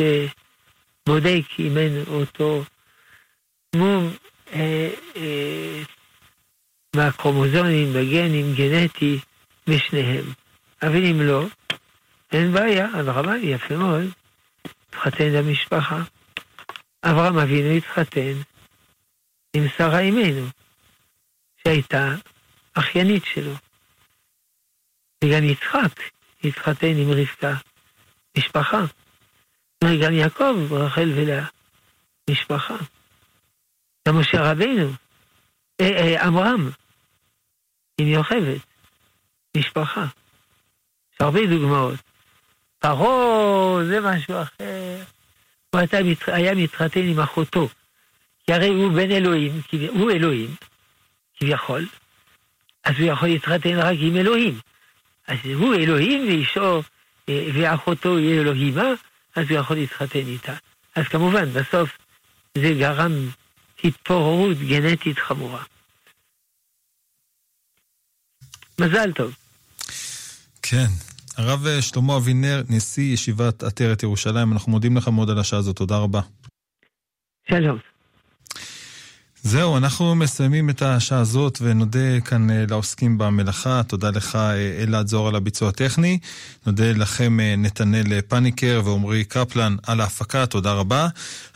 [0.00, 2.64] שבודק אם אין אותו
[3.76, 4.16] מום
[4.52, 5.82] אה, אה,
[6.96, 9.18] בקרומוזונים, בגנים, גנטי,
[9.66, 10.24] בשניהם.
[10.82, 11.46] אבל אם לא,
[12.32, 14.04] אין בעיה, אברהם יפה מאוד,
[14.88, 16.02] התחתן למשפחה.
[17.02, 18.32] אברהם אבינו התחתן
[19.56, 20.46] עם שרה אימנו,
[21.64, 22.14] שהייתה
[22.74, 23.52] אחיינית שלו.
[25.24, 26.00] וגם יצחק
[26.44, 27.54] התחתן עם רבקה,
[28.38, 28.84] משפחה.
[29.84, 31.44] וגם יעקב, רחל ולאה,
[32.30, 32.76] משפחה.
[34.08, 34.92] גם משה רבינו,
[35.80, 36.70] אה, אה, עמרם,
[37.98, 38.60] עם יוכבת,
[39.56, 40.06] משפחה.
[41.12, 41.98] יש הרבה דוגמאות.
[42.78, 45.02] פרעה זה משהו אחר.
[45.70, 45.80] הוא
[46.26, 47.68] היה מתחתן עם אחותו,
[48.46, 50.54] כי הרי הוא בן אלוהים, הוא אלוהים,
[51.36, 51.86] כביכול,
[52.84, 54.60] אז הוא יכול להתחתן רק עם אלוהים.
[55.26, 56.82] אז הוא אלוהים ואישו
[57.28, 58.88] אה, ואחותו היא אלוהימה,
[59.36, 60.54] אז הוא יכול להתחתן איתה.
[60.94, 61.98] אז כמובן, בסוף
[62.54, 63.12] זה גרם
[63.84, 65.64] התפוררות גנטית חמורה.
[68.80, 69.36] מזל טוב.
[70.62, 70.86] כן.
[71.36, 75.96] הרב שלמה אבינר, נשיא ישיבת עטרת ירושלים, אנחנו מודים לך מאוד על השעה הזאת, תודה
[75.98, 76.20] רבה.
[77.50, 77.78] שלום.
[79.42, 83.82] זהו, אנחנו מסיימים את השעה הזאת ונודה כאן אה, לעוסקים במלאכה.
[83.82, 86.18] תודה לך אה, אלעד זוהר על הביצוע הטכני.
[86.66, 91.08] נודה לכם אה, נתנאל פניקר ועמרי קפלן על ההפקה, תודה רבה.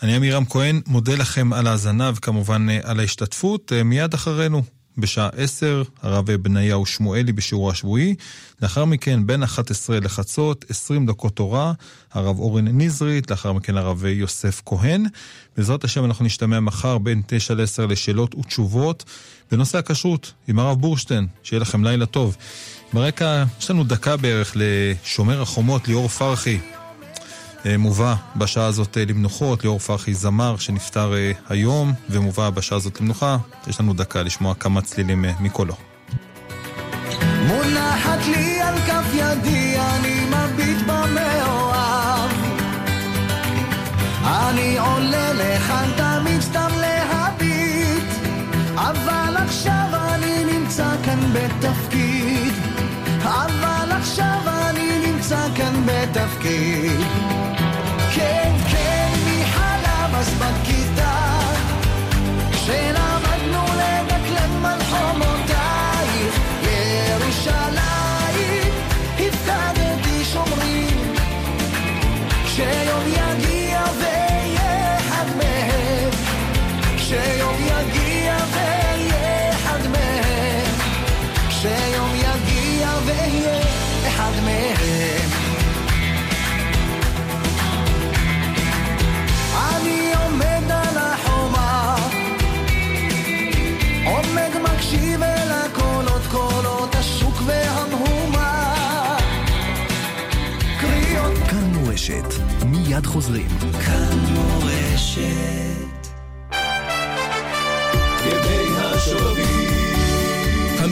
[0.03, 3.73] אני עמירם כהן, מודה לכם על ההאזנה וכמובן על ההשתתפות.
[3.85, 4.63] מיד אחרינו,
[4.99, 8.15] בשעה 10, הרב בניהו שמואלי בשיעור השבועי.
[8.63, 11.73] לאחר מכן, בין 11 לחצות, 20 דקות תורה,
[12.13, 15.05] הרב אורן נזרית, לאחר מכן הרב יוסף כהן.
[15.57, 19.05] בעזרת השם אנחנו נשתמע מחר בין 9 ל-10 לשאלות ותשובות
[19.51, 21.27] בנושא הכשרות עם הרב בורשטיין.
[21.43, 22.37] שיהיה לכם לילה טוב.
[22.93, 26.59] ברקע, יש לנו דקה בערך לשומר החומות ליאור פרחי.
[27.67, 33.01] אה, מובא בשעה הזאת אה, למנוחות, ליאור פרחי זמר שנפטר אה, היום, ומובא בשעה הזאת
[33.01, 33.37] למנוחה.
[33.67, 35.75] יש לנו דקה לשמוע כמה צלילים מקולו.
[37.47, 42.31] מונחת לי על כף ידי, אני מביט במאוהב.
[44.25, 48.05] אני עולה לכאן תמיד סתם להביט,
[48.77, 52.53] אבל עכשיו אני נמצא כאן בתפקיד.
[53.25, 54.52] אבל עכשיו
[56.03, 57.01] כאן בתפקיד.
[58.15, 61.41] כן, כן, מי חלם אז בכיתה,
[62.53, 64.79] כשלמדנו לדקלם על
[67.09, 67.82] ירושלים,
[103.07, 103.49] חוזרים.
[103.87, 105.23] כאן מורשת
[108.25, 109.52] ימי השובבים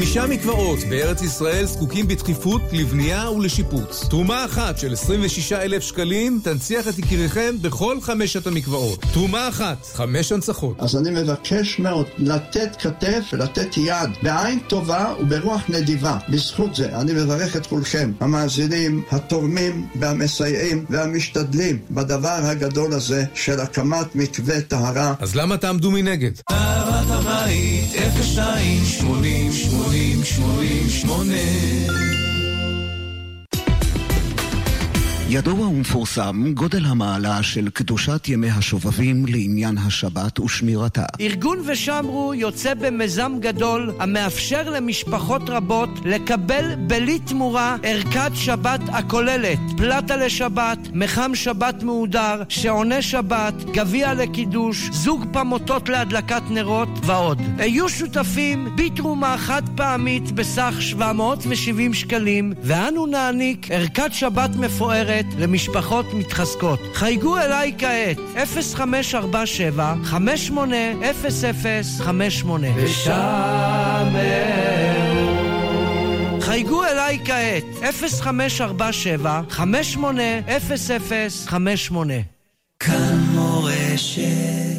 [0.01, 4.05] חמישה מקוואות בארץ ישראל זקוקים בדחיפות לבנייה ולשיפוץ.
[4.11, 9.05] תרומה אחת של 26 אלף שקלים תנציח את יקיריכם בכל חמשת המקוואות.
[9.13, 10.77] תרומה אחת, חמש הנצחות.
[10.79, 16.19] אז אני מבקש מאוד לתת כתף ולתת יד בעין טובה וברוח נדיבה.
[16.29, 24.15] בזכות זה אני מברך את כולכם, המאזינים, התורמים והמסייעים והמשתדלים בדבר הגדול הזה של הקמת
[24.15, 25.15] מקווה טהרה.
[25.19, 26.33] אז למה תעמדו מנגד?
[26.51, 27.93] אהבת הבית,
[28.35, 29.53] 02 80
[29.91, 32.20] 80 80 8
[35.33, 41.05] ידוע ומפורסם גודל המעלה של קדושת ימי השובבים לעניין השבת ושמירתה.
[41.21, 50.17] ארגון ושמרו יוצא במיזם גדול המאפשר למשפחות רבות לקבל בלי תמורה ערכת שבת הכוללת פלטה
[50.17, 57.43] לשבת, מחם שבת מהודר, שעוני שבת, גביע לקידוש, זוג פמוטות להדלקת נרות ועוד.
[57.59, 66.81] היו שותפים בתרומה חד פעמית בסך 770 שקלים ואנו נעניק ערכת שבת מפוארת למשפחות מתחזקות.
[66.95, 73.21] חייגו אליי כעת, 0547 580058 ושמרו
[76.41, 77.65] חייגו אליי כעת,
[77.95, 82.15] 0547 580058
[82.81, 84.40] כאן מורשת